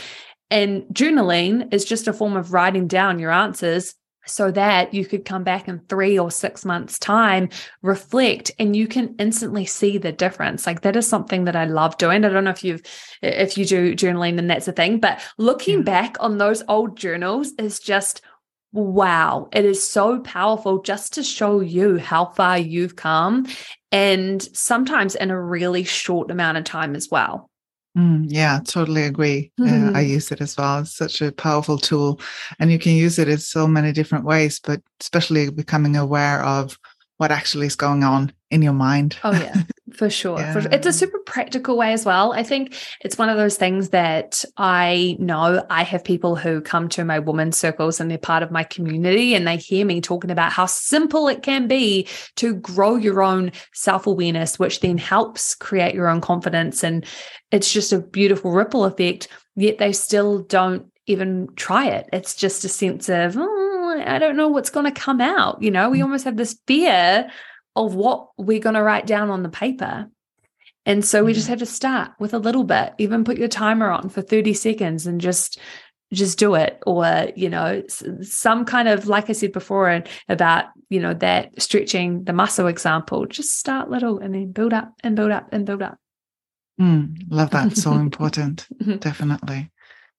And 0.49 0.83
journaling 0.91 1.71
is 1.71 1.85
just 1.85 2.07
a 2.07 2.13
form 2.13 2.35
of 2.35 2.53
writing 2.53 2.87
down 2.87 3.19
your 3.19 3.31
answers 3.31 3.93
so 4.25 4.51
that 4.51 4.93
you 4.93 5.05
could 5.05 5.25
come 5.25 5.43
back 5.43 5.67
in 5.67 5.79
three 5.89 6.19
or 6.19 6.31
six 6.31 6.65
months' 6.65 6.99
time, 6.99 7.49
reflect, 7.81 8.51
and 8.59 8.75
you 8.75 8.87
can 8.87 9.15
instantly 9.19 9.65
see 9.65 9.97
the 9.97 10.11
difference. 10.11 10.67
Like 10.67 10.81
that 10.81 10.95
is 10.95 11.07
something 11.07 11.45
that 11.45 11.55
I 11.55 11.65
love 11.65 11.97
doing. 11.97 12.23
I 12.23 12.29
don't 12.29 12.43
know 12.43 12.51
if 12.51 12.63
you've 12.63 12.81
if 13.21 13.57
you 13.57 13.65
do 13.65 13.95
journaling 13.95 14.35
then 14.35 14.47
that's 14.47 14.67
a 14.67 14.71
thing, 14.71 14.99
but 14.99 15.21
looking 15.37 15.79
yeah. 15.79 15.83
back 15.83 16.17
on 16.19 16.37
those 16.37 16.63
old 16.67 16.97
journals 16.97 17.51
is 17.57 17.79
just 17.79 18.21
wow. 18.71 19.49
It 19.51 19.65
is 19.65 19.87
so 19.87 20.19
powerful 20.19 20.81
just 20.81 21.13
to 21.13 21.23
show 21.23 21.59
you 21.59 21.97
how 21.97 22.25
far 22.25 22.57
you've 22.57 22.95
come 22.95 23.47
and 23.91 24.41
sometimes 24.55 25.15
in 25.15 25.31
a 25.31 25.41
really 25.41 25.83
short 25.83 26.29
amount 26.29 26.57
of 26.57 26.63
time 26.65 26.95
as 26.95 27.09
well. 27.09 27.48
Mm, 27.99 28.27
yeah, 28.29 28.61
totally 28.65 29.03
agree. 29.03 29.51
Mm-hmm. 29.59 29.95
Uh, 29.95 29.97
I 29.97 30.01
use 30.15 30.31
it 30.31 30.39
as 30.39 30.55
well. 30.55 30.79
It's 30.79 30.95
such 30.95 31.21
a 31.21 31.33
powerful 31.33 31.77
tool, 31.77 32.21
and 32.59 32.71
you 32.71 32.79
can 32.79 32.93
use 32.93 33.19
it 33.19 33.27
in 33.27 33.39
so 33.39 33.67
many 33.67 33.91
different 33.91 34.23
ways. 34.23 34.59
But 34.59 34.81
especially 35.01 35.49
becoming 35.51 35.97
aware 35.97 36.41
of 36.43 36.79
what 37.17 37.31
actually 37.31 37.67
is 37.67 37.75
going 37.75 38.03
on 38.03 38.31
in 38.51 38.61
your 38.61 38.73
mind. 38.73 39.17
Oh 39.23 39.31
yeah, 39.31 39.63
for 39.93 40.09
sure. 40.09 40.39
yeah. 40.39 40.53
for 40.53 40.59
It's 40.71 40.87
a 40.87 40.93
super 40.93 41.19
practical 41.19 41.77
way 41.77 41.93
as 41.93 42.05
well. 42.05 42.33
I 42.33 42.43
think 42.43 42.75
it's 43.01 43.17
one 43.17 43.29
of 43.29 43.37
those 43.37 43.57
things 43.57 43.89
that 43.89 44.43
I 44.57 45.15
know 45.19 45.65
I 45.69 45.83
have 45.83 46.03
people 46.03 46.35
who 46.35 46.61
come 46.61 46.89
to 46.89 47.05
my 47.05 47.19
woman 47.19 47.51
circles 47.51 47.99
and 47.99 48.09
they're 48.09 48.17
part 48.17 48.43
of 48.43 48.51
my 48.51 48.63
community 48.63 49.35
and 49.35 49.47
they 49.47 49.57
hear 49.57 49.85
me 49.85 50.01
talking 50.01 50.31
about 50.31 50.51
how 50.51 50.65
simple 50.65 51.27
it 51.27 51.43
can 51.43 51.67
be 51.67 52.07
to 52.37 52.55
grow 52.55 52.95
your 52.95 53.21
own 53.21 53.51
self-awareness, 53.73 54.57
which 54.57 54.79
then 54.79 54.97
helps 54.97 55.55
create 55.55 55.93
your 55.93 56.07
own 56.07 56.21
confidence. 56.21 56.83
And 56.83 57.05
it's 57.51 57.71
just 57.71 57.93
a 57.93 57.99
beautiful 57.99 58.51
ripple 58.51 58.85
effect, 58.85 59.27
yet 59.55 59.77
they 59.77 59.93
still 59.93 60.43
don't 60.43 60.87
even 61.05 61.49
try 61.55 61.87
it. 61.87 62.07
It's 62.13 62.35
just 62.35 62.63
a 62.63 62.69
sense 62.69 63.09
of, 63.09 63.35
oh, 63.37 64.03
I 64.05 64.19
don't 64.19 64.37
know 64.37 64.47
what's 64.47 64.69
going 64.69 64.85
to 64.85 64.99
come 64.99 65.21
out. 65.21 65.61
You 65.61 65.71
know, 65.71 65.89
we 65.89 65.99
mm. 65.99 66.03
almost 66.03 66.25
have 66.25 66.37
this 66.37 66.59
fear 66.67 67.29
of 67.79 67.95
what 67.95 68.29
we're 68.37 68.59
going 68.59 68.75
to 68.75 68.83
write 68.83 69.07
down 69.07 69.29
on 69.29 69.41
the 69.41 69.49
paper. 69.49 70.09
And 70.85 71.03
so 71.05 71.23
we 71.23 71.33
just 71.33 71.47
have 71.47 71.59
to 71.59 71.65
start 71.65 72.11
with 72.19 72.33
a 72.33 72.39
little 72.39 72.63
bit, 72.63 72.93
even 72.97 73.23
put 73.23 73.37
your 73.37 73.47
timer 73.47 73.89
on 73.89 74.09
for 74.09 74.21
30 74.21 74.53
seconds 74.53 75.07
and 75.07 75.21
just 75.21 75.59
just 76.11 76.39
do 76.39 76.55
it. 76.55 76.81
Or 76.85 77.27
you 77.35 77.49
know 77.49 77.83
some 78.21 78.65
kind 78.65 78.87
of 78.87 79.07
like 79.07 79.29
i 79.29 79.33
said 79.33 79.51
before 79.51 80.03
about 80.27 80.65
you 80.89 80.99
know 80.99 81.13
that 81.13 81.61
stretching 81.61 82.23
the 82.23 82.33
muscle 82.33 82.65
example 82.65 83.27
just 83.27 83.59
start 83.59 83.91
little 83.91 84.17
and 84.17 84.33
then 84.33 84.51
build 84.51 84.73
up 84.73 84.91
and 85.03 85.15
build 85.15 85.31
up 85.31 85.49
and 85.51 85.65
build 85.65 85.81
up. 85.81 85.97
Mm, 86.81 87.25
love 87.29 87.51
that. 87.51 87.77
So 87.77 87.91
important. 88.07 88.67
Definitely. 88.99 89.69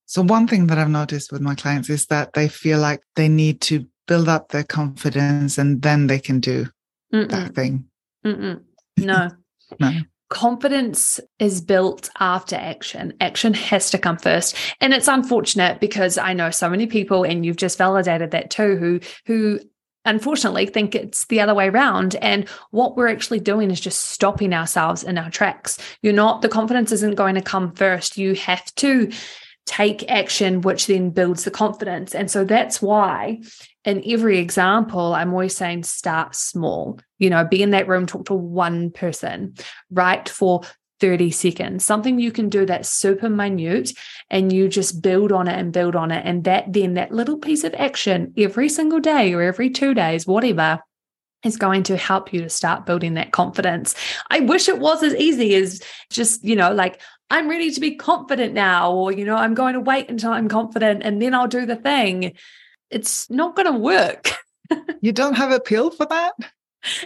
So, 0.06 0.22
one 0.22 0.46
thing 0.46 0.66
that 0.68 0.78
I've 0.78 0.88
noticed 0.88 1.32
with 1.32 1.40
my 1.40 1.54
clients 1.54 1.90
is 1.90 2.06
that 2.06 2.32
they 2.32 2.48
feel 2.48 2.78
like 2.78 3.02
they 3.16 3.28
need 3.28 3.60
to 3.62 3.86
build 4.06 4.28
up 4.28 4.48
their 4.48 4.64
confidence 4.64 5.56
and 5.58 5.82
then 5.82 6.06
they 6.06 6.18
can 6.18 6.40
do 6.40 6.66
Mm-mm. 7.12 7.28
that 7.30 7.54
thing. 7.54 7.86
Mm-mm. 8.24 8.62
No. 8.96 9.30
no. 9.80 9.92
Confidence 10.28 11.18
is 11.40 11.60
built 11.60 12.08
after 12.20 12.54
action. 12.54 13.14
Action 13.20 13.52
has 13.52 13.90
to 13.90 13.98
come 13.98 14.16
first. 14.16 14.54
And 14.80 14.94
it's 14.94 15.08
unfortunate 15.08 15.80
because 15.80 16.18
I 16.18 16.34
know 16.34 16.50
so 16.50 16.70
many 16.70 16.86
people, 16.86 17.24
and 17.24 17.44
you've 17.44 17.56
just 17.56 17.78
validated 17.78 18.30
that 18.30 18.50
too, 18.50 18.76
who 18.76 19.00
who 19.26 19.60
unfortunately 20.04 20.66
think 20.66 20.94
it's 20.94 21.26
the 21.26 21.40
other 21.40 21.54
way 21.54 21.68
around 21.68 22.16
and 22.16 22.48
what 22.70 22.96
we're 22.96 23.08
actually 23.08 23.40
doing 23.40 23.70
is 23.70 23.80
just 23.80 24.08
stopping 24.08 24.54
ourselves 24.54 25.02
in 25.02 25.18
our 25.18 25.30
tracks 25.30 25.78
you're 26.00 26.12
not 26.12 26.40
the 26.40 26.48
confidence 26.48 26.90
isn't 26.90 27.16
going 27.16 27.34
to 27.34 27.42
come 27.42 27.70
first 27.72 28.16
you 28.16 28.34
have 28.34 28.64
to 28.74 29.10
take 29.70 30.10
action, 30.10 30.62
which 30.62 30.88
then 30.88 31.10
builds 31.10 31.44
the 31.44 31.50
confidence. 31.50 32.12
And 32.12 32.28
so 32.28 32.42
that's 32.42 32.82
why 32.82 33.40
in 33.84 34.02
every 34.04 34.38
example, 34.38 35.14
I'm 35.14 35.30
always 35.32 35.54
saying 35.54 35.84
start 35.84 36.34
small. 36.34 36.98
You 37.20 37.30
know, 37.30 37.44
be 37.44 37.62
in 37.62 37.70
that 37.70 37.86
room, 37.86 38.06
talk 38.06 38.26
to 38.26 38.34
one 38.34 38.90
person, 38.90 39.54
write 39.88 40.28
for 40.28 40.62
30 40.98 41.30
seconds, 41.30 41.84
something 41.84 42.18
you 42.18 42.32
can 42.32 42.48
do 42.48 42.66
that's 42.66 42.90
super 42.90 43.30
minute 43.30 43.92
and 44.28 44.52
you 44.52 44.68
just 44.68 45.02
build 45.02 45.30
on 45.30 45.46
it 45.46 45.56
and 45.56 45.72
build 45.72 45.94
on 45.94 46.10
it. 46.10 46.26
And 46.26 46.42
that 46.44 46.72
then 46.72 46.94
that 46.94 47.12
little 47.12 47.38
piece 47.38 47.62
of 47.62 47.72
action 47.74 48.34
every 48.36 48.68
single 48.68 48.98
day 48.98 49.32
or 49.32 49.40
every 49.40 49.70
two 49.70 49.94
days, 49.94 50.26
whatever, 50.26 50.80
is 51.44 51.56
going 51.56 51.82
to 51.84 51.96
help 51.96 52.32
you 52.32 52.42
to 52.42 52.50
start 52.50 52.86
building 52.86 53.14
that 53.14 53.32
confidence. 53.32 53.94
I 54.30 54.40
wish 54.40 54.68
it 54.68 54.78
was 54.78 55.02
as 55.02 55.14
easy 55.14 55.54
as 55.54 55.82
just, 56.10 56.44
you 56.44 56.56
know, 56.56 56.72
like, 56.72 57.00
I'm 57.30 57.48
ready 57.48 57.70
to 57.70 57.80
be 57.80 57.94
confident 57.94 58.54
now, 58.54 58.92
or, 58.92 59.12
you 59.12 59.24
know, 59.24 59.36
I'm 59.36 59.54
going 59.54 59.74
to 59.74 59.80
wait 59.80 60.10
until 60.10 60.32
I'm 60.32 60.48
confident 60.48 61.02
and 61.04 61.22
then 61.22 61.34
I'll 61.34 61.46
do 61.46 61.64
the 61.64 61.76
thing. 61.76 62.34
It's 62.90 63.30
not 63.30 63.54
going 63.54 63.72
to 63.72 63.78
work. 63.78 64.32
you 65.00 65.12
don't 65.12 65.36
have 65.36 65.52
a 65.52 65.60
pill 65.60 65.90
for 65.90 66.06
that? 66.06 66.32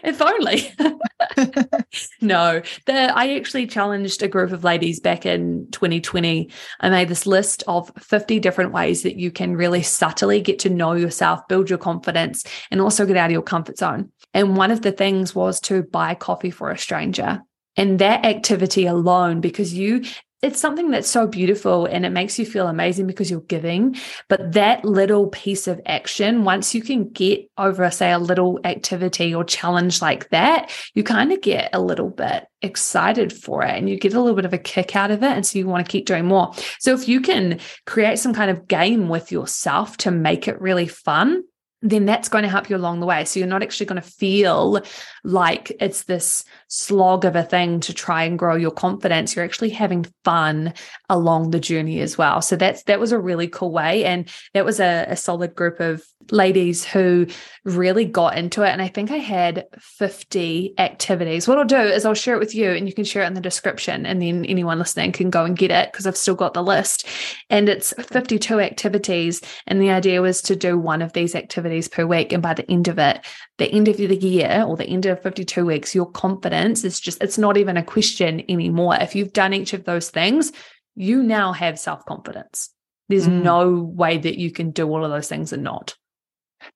If 0.02 0.20
only. 0.20 0.72
no, 2.20 2.62
the, 2.86 3.16
I 3.16 3.34
actually 3.34 3.66
challenged 3.66 4.22
a 4.22 4.28
group 4.28 4.52
of 4.52 4.64
ladies 4.64 5.00
back 5.00 5.26
in 5.26 5.68
2020. 5.72 6.50
I 6.80 6.90
made 6.90 7.08
this 7.08 7.26
list 7.26 7.62
of 7.66 7.90
50 7.98 8.40
different 8.40 8.72
ways 8.72 9.02
that 9.02 9.16
you 9.16 9.30
can 9.30 9.56
really 9.56 9.82
subtly 9.82 10.40
get 10.40 10.58
to 10.60 10.70
know 10.70 10.92
yourself, 10.92 11.46
build 11.48 11.68
your 11.68 11.78
confidence, 11.78 12.44
and 12.70 12.80
also 12.80 13.06
get 13.06 13.16
out 13.16 13.26
of 13.26 13.32
your 13.32 13.42
comfort 13.42 13.78
zone. 13.78 14.10
And 14.32 14.56
one 14.56 14.70
of 14.70 14.82
the 14.82 14.92
things 14.92 15.34
was 15.34 15.60
to 15.62 15.82
buy 15.82 16.14
coffee 16.14 16.50
for 16.50 16.70
a 16.70 16.78
stranger. 16.78 17.40
And 17.76 17.98
that 17.98 18.24
activity 18.24 18.86
alone, 18.86 19.40
because 19.40 19.74
you 19.74 20.04
it's 20.42 20.60
something 20.60 20.90
that's 20.90 21.08
so 21.08 21.26
beautiful 21.26 21.86
and 21.86 22.04
it 22.04 22.10
makes 22.10 22.38
you 22.38 22.44
feel 22.44 22.68
amazing 22.68 23.06
because 23.06 23.30
you're 23.30 23.40
giving. 23.40 23.96
But 24.28 24.52
that 24.52 24.84
little 24.84 25.28
piece 25.28 25.66
of 25.66 25.80
action, 25.86 26.44
once 26.44 26.74
you 26.74 26.82
can 26.82 27.08
get 27.08 27.48
over, 27.56 27.90
say, 27.90 28.12
a 28.12 28.18
little 28.18 28.60
activity 28.64 29.34
or 29.34 29.44
challenge 29.44 30.02
like 30.02 30.28
that, 30.30 30.70
you 30.94 31.02
kind 31.02 31.32
of 31.32 31.40
get 31.40 31.70
a 31.72 31.80
little 31.80 32.10
bit 32.10 32.46
excited 32.60 33.32
for 33.32 33.62
it 33.62 33.76
and 33.76 33.88
you 33.88 33.98
get 33.98 34.12
a 34.14 34.20
little 34.20 34.36
bit 34.36 34.44
of 34.44 34.52
a 34.52 34.58
kick 34.58 34.94
out 34.94 35.10
of 35.10 35.22
it. 35.22 35.32
And 35.32 35.46
so 35.46 35.58
you 35.58 35.66
want 35.66 35.84
to 35.86 35.90
keep 35.90 36.06
doing 36.06 36.26
more. 36.26 36.52
So 36.78 36.92
if 36.92 37.08
you 37.08 37.20
can 37.20 37.58
create 37.86 38.18
some 38.18 38.34
kind 38.34 38.50
of 38.50 38.68
game 38.68 39.08
with 39.08 39.32
yourself 39.32 39.96
to 39.98 40.10
make 40.10 40.46
it 40.46 40.60
really 40.60 40.88
fun, 40.88 41.44
then 41.84 42.06
that's 42.06 42.30
going 42.30 42.42
to 42.42 42.48
help 42.48 42.70
you 42.70 42.76
along 42.76 43.00
the 43.00 43.06
way. 43.06 43.24
So 43.26 43.38
you're 43.38 43.46
not 43.46 43.62
actually 43.62 43.86
going 43.86 44.00
to 44.00 44.08
feel 44.08 44.82
like 45.22 45.70
it's 45.80 46.04
this 46.04 46.44
slog 46.74 47.24
of 47.24 47.36
a 47.36 47.44
thing 47.44 47.78
to 47.78 47.94
try 47.94 48.24
and 48.24 48.38
grow 48.38 48.56
your 48.56 48.72
confidence. 48.72 49.36
You're 49.36 49.44
actually 49.44 49.70
having 49.70 50.06
fun 50.24 50.74
along 51.08 51.50
the 51.50 51.60
journey 51.60 52.00
as 52.00 52.18
well. 52.18 52.42
So 52.42 52.56
that's 52.56 52.82
that 52.84 52.98
was 52.98 53.12
a 53.12 53.18
really 53.18 53.46
cool 53.46 53.70
way. 53.70 54.04
And 54.04 54.28
that 54.54 54.64
was 54.64 54.80
a, 54.80 55.06
a 55.08 55.16
solid 55.16 55.54
group 55.54 55.78
of 55.78 56.04
ladies 56.30 56.84
who 56.84 57.26
really 57.64 58.04
got 58.04 58.36
into 58.36 58.62
it. 58.62 58.70
And 58.70 58.82
I 58.82 58.88
think 58.88 59.10
I 59.10 59.18
had 59.18 59.66
50 59.78 60.74
activities. 60.78 61.46
What 61.46 61.58
I'll 61.58 61.64
do 61.64 61.76
is 61.76 62.04
I'll 62.04 62.14
share 62.14 62.34
it 62.34 62.40
with 62.40 62.54
you 62.54 62.70
and 62.70 62.88
you 62.88 62.94
can 62.94 63.04
share 63.04 63.22
it 63.22 63.26
in 63.26 63.34
the 63.34 63.40
description. 63.40 64.06
And 64.06 64.20
then 64.20 64.44
anyone 64.46 64.78
listening 64.78 65.12
can 65.12 65.30
go 65.30 65.44
and 65.44 65.56
get 65.56 65.70
it 65.70 65.92
because 65.92 66.06
I've 66.06 66.16
still 66.16 66.34
got 66.34 66.54
the 66.54 66.62
list. 66.62 67.06
And 67.50 67.68
it's 67.68 67.92
52 67.98 68.58
activities. 68.58 69.40
And 69.66 69.80
the 69.80 69.90
idea 69.90 70.22
was 70.22 70.42
to 70.42 70.56
do 70.56 70.78
one 70.78 71.02
of 71.02 71.12
these 71.12 71.34
activities 71.34 71.88
per 71.88 72.06
week. 72.06 72.32
And 72.32 72.42
by 72.42 72.54
the 72.54 72.68
end 72.70 72.88
of 72.88 72.98
it, 72.98 73.24
the 73.58 73.70
end 73.70 73.88
of 73.88 73.96
the 73.96 74.16
year 74.16 74.64
or 74.66 74.76
the 74.76 74.86
end 74.86 75.06
of 75.06 75.22
52 75.22 75.64
weeks, 75.64 75.94
your 75.94 76.10
confidence 76.10 76.84
is 76.84 76.98
just, 76.98 77.22
it's 77.22 77.38
not 77.38 77.56
even 77.56 77.76
a 77.76 77.84
question 77.84 78.42
anymore. 78.48 78.96
If 79.00 79.14
you've 79.14 79.32
done 79.32 79.54
each 79.54 79.72
of 79.72 79.84
those 79.84 80.10
things, 80.10 80.52
you 80.96 81.22
now 81.22 81.52
have 81.52 81.78
self 81.78 82.04
confidence. 82.04 82.70
There's 83.08 83.28
mm. 83.28 83.42
no 83.42 83.82
way 83.82 84.18
that 84.18 84.38
you 84.38 84.50
can 84.50 84.70
do 84.70 84.88
all 84.88 85.04
of 85.04 85.10
those 85.10 85.28
things 85.28 85.52
and 85.52 85.62
not. 85.62 85.94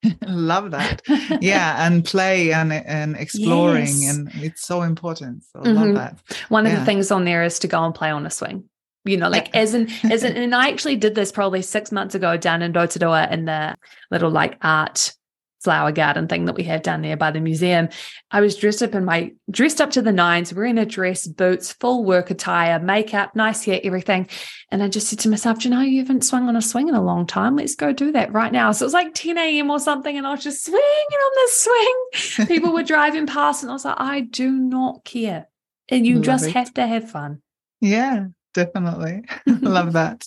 love 0.26 0.70
that 0.72 1.00
yeah 1.40 1.86
and 1.86 2.04
play 2.04 2.52
and 2.52 2.74
and 2.74 3.16
exploring 3.16 3.86
yes. 3.86 4.14
and 4.14 4.30
it's 4.34 4.66
so 4.66 4.82
important 4.82 5.42
so 5.44 5.60
mm-hmm. 5.60 5.82
love 5.82 5.94
that 5.94 6.18
one 6.50 6.66
yeah. 6.66 6.72
of 6.72 6.78
the 6.78 6.84
things 6.84 7.10
on 7.10 7.24
there 7.24 7.42
is 7.42 7.58
to 7.58 7.66
go 7.66 7.82
and 7.82 7.94
play 7.94 8.10
on 8.10 8.26
a 8.26 8.30
swing 8.30 8.64
you 9.06 9.16
know 9.16 9.30
like 9.30 9.54
as 9.56 9.72
in 9.72 9.88
as 10.10 10.24
in 10.24 10.36
and 10.36 10.54
i 10.54 10.68
actually 10.68 10.96
did 10.96 11.14
this 11.14 11.32
probably 11.32 11.62
six 11.62 11.90
months 11.90 12.14
ago 12.14 12.36
down 12.36 12.60
in 12.60 12.72
Rotorua 12.72 13.28
in 13.30 13.46
the 13.46 13.74
little 14.10 14.30
like 14.30 14.58
art 14.60 15.14
flower 15.60 15.92
garden 15.92 16.28
thing 16.28 16.44
that 16.44 16.54
we 16.54 16.64
have 16.64 16.82
down 16.82 17.02
there 17.02 17.16
by 17.16 17.30
the 17.30 17.40
museum. 17.40 17.88
I 18.30 18.40
was 18.40 18.56
dressed 18.56 18.82
up 18.82 18.94
in 18.94 19.04
my 19.04 19.32
dressed 19.50 19.80
up 19.80 19.90
to 19.92 20.02
the 20.02 20.12
nines, 20.12 20.52
wearing 20.52 20.78
a 20.78 20.86
dress, 20.86 21.26
boots, 21.26 21.72
full 21.72 22.04
work 22.04 22.30
attire, 22.30 22.78
makeup, 22.78 23.34
nice 23.34 23.64
hair, 23.64 23.80
everything. 23.82 24.28
And 24.70 24.82
I 24.82 24.88
just 24.88 25.08
said 25.08 25.18
to 25.20 25.28
myself, 25.28 25.64
you 25.64 25.70
know, 25.70 25.80
you 25.80 26.00
haven't 26.00 26.24
swung 26.24 26.48
on 26.48 26.56
a 26.56 26.62
swing 26.62 26.88
in 26.88 26.94
a 26.94 27.02
long 27.02 27.26
time. 27.26 27.56
Let's 27.56 27.74
go 27.74 27.92
do 27.92 28.12
that 28.12 28.32
right 28.32 28.52
now. 28.52 28.72
So 28.72 28.84
it 28.84 28.86
was 28.86 28.94
like 28.94 29.14
10 29.14 29.38
a.m. 29.38 29.70
or 29.70 29.80
something, 29.80 30.16
and 30.16 30.26
I 30.26 30.30
was 30.32 30.42
just 30.42 30.64
swinging 30.64 30.80
on 30.80 31.32
the 31.34 31.48
swing. 31.50 32.46
People 32.48 32.72
were 32.72 32.82
driving 32.82 33.26
past, 33.26 33.62
and 33.62 33.70
I 33.70 33.74
was 33.74 33.84
like, 33.84 33.98
I 33.98 34.20
do 34.20 34.52
not 34.52 35.04
care. 35.04 35.48
And 35.88 36.06
you 36.06 36.16
Love 36.16 36.24
just 36.24 36.46
it. 36.46 36.52
have 36.52 36.74
to 36.74 36.86
have 36.86 37.10
fun. 37.10 37.42
Yeah, 37.80 38.26
definitely. 38.54 39.24
Love 39.46 39.94
that. 39.94 40.26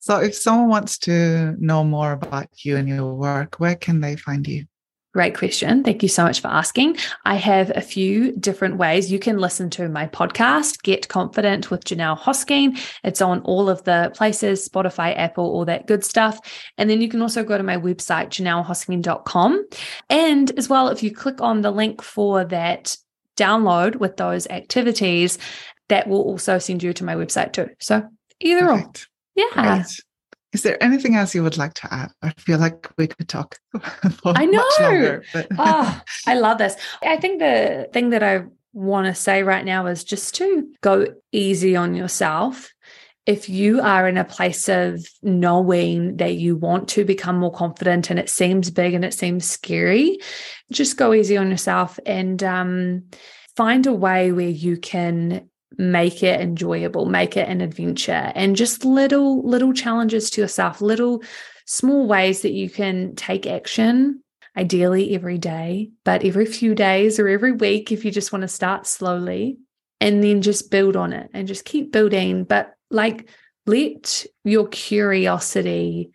So, 0.00 0.18
if 0.18 0.34
someone 0.34 0.68
wants 0.68 0.98
to 1.00 1.54
know 1.58 1.84
more 1.84 2.12
about 2.12 2.48
you 2.64 2.76
and 2.76 2.88
your 2.88 3.14
work, 3.14 3.60
where 3.60 3.76
can 3.76 4.00
they 4.00 4.16
find 4.16 4.46
you? 4.46 4.64
Great 5.12 5.36
question. 5.36 5.82
Thank 5.82 6.04
you 6.04 6.08
so 6.08 6.22
much 6.22 6.40
for 6.40 6.46
asking. 6.46 6.96
I 7.24 7.34
have 7.34 7.72
a 7.74 7.80
few 7.80 8.30
different 8.36 8.76
ways 8.76 9.10
you 9.10 9.18
can 9.18 9.38
listen 9.38 9.68
to 9.70 9.88
my 9.88 10.06
podcast, 10.06 10.84
Get 10.84 11.08
Confident 11.08 11.68
with 11.68 11.84
Johnelle 11.84 12.16
Hosking. 12.16 12.80
It's 13.02 13.20
on 13.20 13.40
all 13.40 13.68
of 13.68 13.82
the 13.82 14.12
places, 14.14 14.68
Spotify, 14.68 15.16
Apple, 15.18 15.44
all 15.44 15.64
that 15.64 15.88
good 15.88 16.04
stuff. 16.04 16.38
And 16.78 16.88
then 16.88 17.00
you 17.00 17.08
can 17.08 17.20
also 17.22 17.42
go 17.42 17.58
to 17.58 17.64
my 17.64 17.76
website, 17.76 18.28
johnellehosking.com. 18.28 19.66
And 20.08 20.52
as 20.56 20.68
well, 20.68 20.88
if 20.88 21.02
you 21.02 21.12
click 21.12 21.40
on 21.40 21.62
the 21.62 21.72
link 21.72 22.02
for 22.02 22.44
that 22.44 22.96
download 23.36 23.96
with 23.96 24.16
those 24.16 24.46
activities, 24.46 25.38
that 25.88 26.06
will 26.06 26.22
also 26.22 26.60
send 26.60 26.84
you 26.84 26.92
to 26.92 27.04
my 27.04 27.16
website 27.16 27.52
too. 27.52 27.70
So 27.80 28.08
either 28.38 28.60
Perfect. 28.60 29.08
or. 29.08 29.09
Yeah. 29.40 29.76
Great. 29.76 29.86
Is 30.52 30.62
there 30.62 30.82
anything 30.82 31.14
else 31.14 31.34
you 31.34 31.44
would 31.44 31.58
like 31.58 31.74
to 31.74 31.94
add? 31.94 32.10
I 32.22 32.30
feel 32.30 32.58
like 32.58 32.88
we 32.98 33.06
could 33.06 33.28
talk. 33.28 33.56
I 34.24 34.46
know. 34.46 34.64
Longer, 34.80 35.24
but... 35.32 35.46
oh, 35.58 36.00
I 36.26 36.34
love 36.34 36.58
this. 36.58 36.74
I 37.02 37.16
think 37.18 37.38
the 37.38 37.88
thing 37.92 38.10
that 38.10 38.22
I 38.22 38.44
want 38.72 39.06
to 39.06 39.14
say 39.14 39.42
right 39.42 39.64
now 39.64 39.86
is 39.86 40.02
just 40.02 40.34
to 40.36 40.68
go 40.80 41.06
easy 41.30 41.76
on 41.76 41.94
yourself. 41.94 42.72
If 43.26 43.48
you 43.48 43.80
are 43.80 44.08
in 44.08 44.16
a 44.16 44.24
place 44.24 44.68
of 44.68 45.06
knowing 45.22 46.16
that 46.16 46.34
you 46.34 46.56
want 46.56 46.88
to 46.90 47.04
become 47.04 47.36
more 47.36 47.52
confident 47.52 48.10
and 48.10 48.18
it 48.18 48.28
seems 48.28 48.70
big 48.70 48.94
and 48.94 49.04
it 49.04 49.14
seems 49.14 49.48
scary, 49.48 50.18
just 50.72 50.96
go 50.96 51.12
easy 51.12 51.36
on 51.36 51.48
yourself 51.48 52.00
and 52.06 52.42
um, 52.42 53.04
find 53.56 53.86
a 53.86 53.92
way 53.92 54.32
where 54.32 54.48
you 54.48 54.78
can 54.78 55.49
make 55.78 56.22
it 56.22 56.40
enjoyable 56.40 57.06
make 57.06 57.36
it 57.36 57.48
an 57.48 57.60
adventure 57.60 58.32
and 58.34 58.56
just 58.56 58.84
little 58.84 59.42
little 59.46 59.72
challenges 59.72 60.30
to 60.30 60.40
yourself 60.40 60.80
little 60.80 61.22
small 61.64 62.06
ways 62.06 62.42
that 62.42 62.52
you 62.52 62.68
can 62.68 63.14
take 63.14 63.46
action 63.46 64.22
ideally 64.56 65.14
every 65.14 65.38
day 65.38 65.90
but 66.04 66.24
every 66.24 66.44
few 66.44 66.74
days 66.74 67.20
or 67.20 67.28
every 67.28 67.52
week 67.52 67.92
if 67.92 68.04
you 68.04 68.10
just 68.10 68.32
want 68.32 68.42
to 68.42 68.48
start 68.48 68.86
slowly 68.86 69.58
and 70.00 70.24
then 70.24 70.42
just 70.42 70.70
build 70.70 70.96
on 70.96 71.12
it 71.12 71.30
and 71.34 71.46
just 71.46 71.64
keep 71.64 71.92
building. 71.92 72.44
But 72.44 72.72
like 72.90 73.28
let 73.66 74.24
your 74.44 74.66
curiosity 74.68 76.10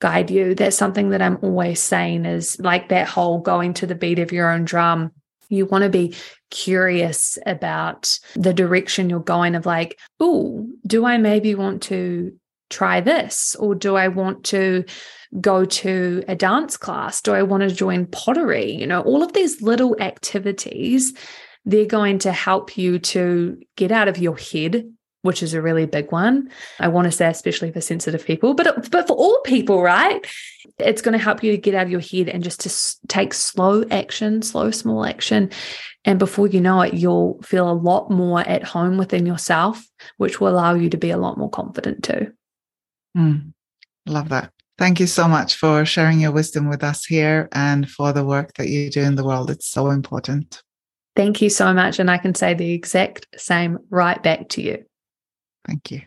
guide 0.00 0.30
you. 0.30 0.54
That's 0.54 0.76
something 0.76 1.10
that 1.10 1.22
i'm 1.22 1.38
always 1.42 1.80
saying 1.80 2.24
is 2.24 2.58
like 2.58 2.88
that 2.88 3.08
whole 3.08 3.40
going 3.40 3.74
to 3.74 3.86
the 3.86 3.94
beat 3.94 4.18
of 4.18 4.32
your 4.32 4.50
own 4.50 4.64
drum 4.64 5.12
you 5.48 5.66
want 5.66 5.84
to 5.84 5.90
be 5.90 6.14
curious 6.50 7.38
about 7.46 8.18
the 8.34 8.54
direction 8.54 9.10
you're 9.10 9.20
going 9.20 9.54
of 9.54 9.66
like, 9.66 9.98
oh, 10.20 10.68
do 10.86 11.04
I 11.04 11.18
maybe 11.18 11.54
want 11.54 11.82
to 11.84 12.32
try 12.70 13.00
this? 13.00 13.54
Or 13.56 13.74
do 13.74 13.96
I 13.96 14.08
want 14.08 14.44
to 14.44 14.84
go 15.40 15.64
to 15.64 16.24
a 16.28 16.34
dance 16.34 16.76
class? 16.76 17.20
Do 17.20 17.32
I 17.32 17.42
want 17.42 17.62
to 17.62 17.74
join 17.74 18.06
pottery? 18.06 18.72
You 18.72 18.86
know, 18.86 19.02
all 19.02 19.22
of 19.22 19.32
these 19.32 19.62
little 19.62 19.96
activities, 20.00 21.12
they're 21.64 21.86
going 21.86 22.18
to 22.20 22.32
help 22.32 22.76
you 22.76 22.98
to 22.98 23.60
get 23.76 23.92
out 23.92 24.08
of 24.08 24.18
your 24.18 24.36
head 24.36 24.90
which 25.26 25.42
is 25.42 25.52
a 25.52 25.60
really 25.60 25.84
big 25.84 26.10
one. 26.12 26.50
I 26.80 26.88
want 26.88 27.04
to 27.06 27.12
say, 27.12 27.26
especially 27.26 27.70
for 27.72 27.80
sensitive 27.80 28.24
people, 28.24 28.54
but 28.54 28.90
but 28.90 29.06
for 29.06 29.14
all 29.14 29.38
people, 29.44 29.82
right? 29.82 30.24
It's 30.78 31.02
going 31.02 31.12
to 31.12 31.22
help 31.22 31.42
you 31.42 31.52
to 31.52 31.58
get 31.58 31.74
out 31.74 31.84
of 31.84 31.90
your 31.90 32.00
head 32.00 32.28
and 32.28 32.42
just 32.42 32.60
to 32.60 33.08
take 33.08 33.34
slow 33.34 33.84
action, 33.90 34.42
slow, 34.42 34.70
small 34.70 35.04
action. 35.04 35.50
And 36.04 36.18
before 36.18 36.46
you 36.46 36.60
know 36.60 36.80
it, 36.82 36.94
you'll 36.94 37.40
feel 37.42 37.70
a 37.70 37.72
lot 37.72 38.10
more 38.10 38.40
at 38.40 38.62
home 38.62 38.96
within 38.96 39.26
yourself, 39.26 39.84
which 40.16 40.40
will 40.40 40.48
allow 40.48 40.74
you 40.74 40.88
to 40.90 40.96
be 40.96 41.10
a 41.10 41.18
lot 41.18 41.38
more 41.38 41.50
confident 41.50 42.04
too. 42.04 42.32
Mm, 43.16 43.52
love 44.06 44.28
that. 44.28 44.52
Thank 44.78 45.00
you 45.00 45.06
so 45.06 45.26
much 45.26 45.56
for 45.56 45.86
sharing 45.86 46.20
your 46.20 46.32
wisdom 46.32 46.68
with 46.68 46.84
us 46.84 47.04
here 47.04 47.48
and 47.52 47.88
for 47.90 48.12
the 48.12 48.24
work 48.24 48.52
that 48.54 48.68
you 48.68 48.90
do 48.90 49.00
in 49.00 49.14
the 49.14 49.24
world. 49.24 49.50
It's 49.50 49.66
so 49.66 49.90
important. 49.90 50.62
Thank 51.16 51.40
you 51.40 51.48
so 51.48 51.72
much. 51.72 51.98
And 51.98 52.10
I 52.10 52.18
can 52.18 52.34
say 52.34 52.52
the 52.52 52.72
exact 52.72 53.26
same 53.36 53.78
right 53.88 54.22
back 54.22 54.50
to 54.50 54.62
you. 54.62 54.84
Thank 55.66 55.90
you. 55.90 56.02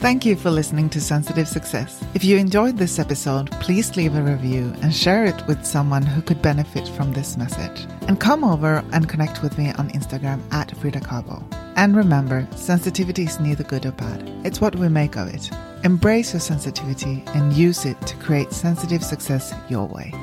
Thank 0.00 0.24
you 0.24 0.34
for 0.34 0.50
listening 0.50 0.88
to 0.90 1.00
Sensitive 1.00 1.46
Success. 1.46 2.02
If 2.14 2.24
you 2.24 2.38
enjoyed 2.38 2.78
this 2.78 2.98
episode, 2.98 3.50
please 3.60 3.96
leave 3.96 4.14
a 4.14 4.22
review 4.22 4.72
and 4.80 4.94
share 4.94 5.26
it 5.26 5.46
with 5.46 5.66
someone 5.66 6.02
who 6.02 6.22
could 6.22 6.40
benefit 6.40 6.88
from 6.88 7.12
this 7.12 7.36
message. 7.36 7.86
And 8.08 8.18
come 8.18 8.42
over 8.42 8.82
and 8.94 9.10
connect 9.10 9.42
with 9.42 9.58
me 9.58 9.72
on 9.72 9.90
Instagram 9.90 10.40
at 10.52 10.74
Frida 10.78 11.00
Kabo. 11.00 11.44
And 11.76 11.94
remember, 11.94 12.48
sensitivity 12.56 13.24
is 13.24 13.40
neither 13.40 13.62
good 13.62 13.84
or 13.84 13.92
bad, 13.92 14.26
it's 14.42 14.60
what 14.60 14.74
we 14.74 14.88
make 14.88 15.16
of 15.16 15.28
it. 15.28 15.50
Embrace 15.84 16.32
your 16.32 16.40
sensitivity 16.40 17.22
and 17.28 17.52
use 17.52 17.84
it 17.84 18.00
to 18.06 18.16
create 18.16 18.52
sensitive 18.52 19.04
success 19.04 19.54
your 19.68 19.86
way. 19.86 20.14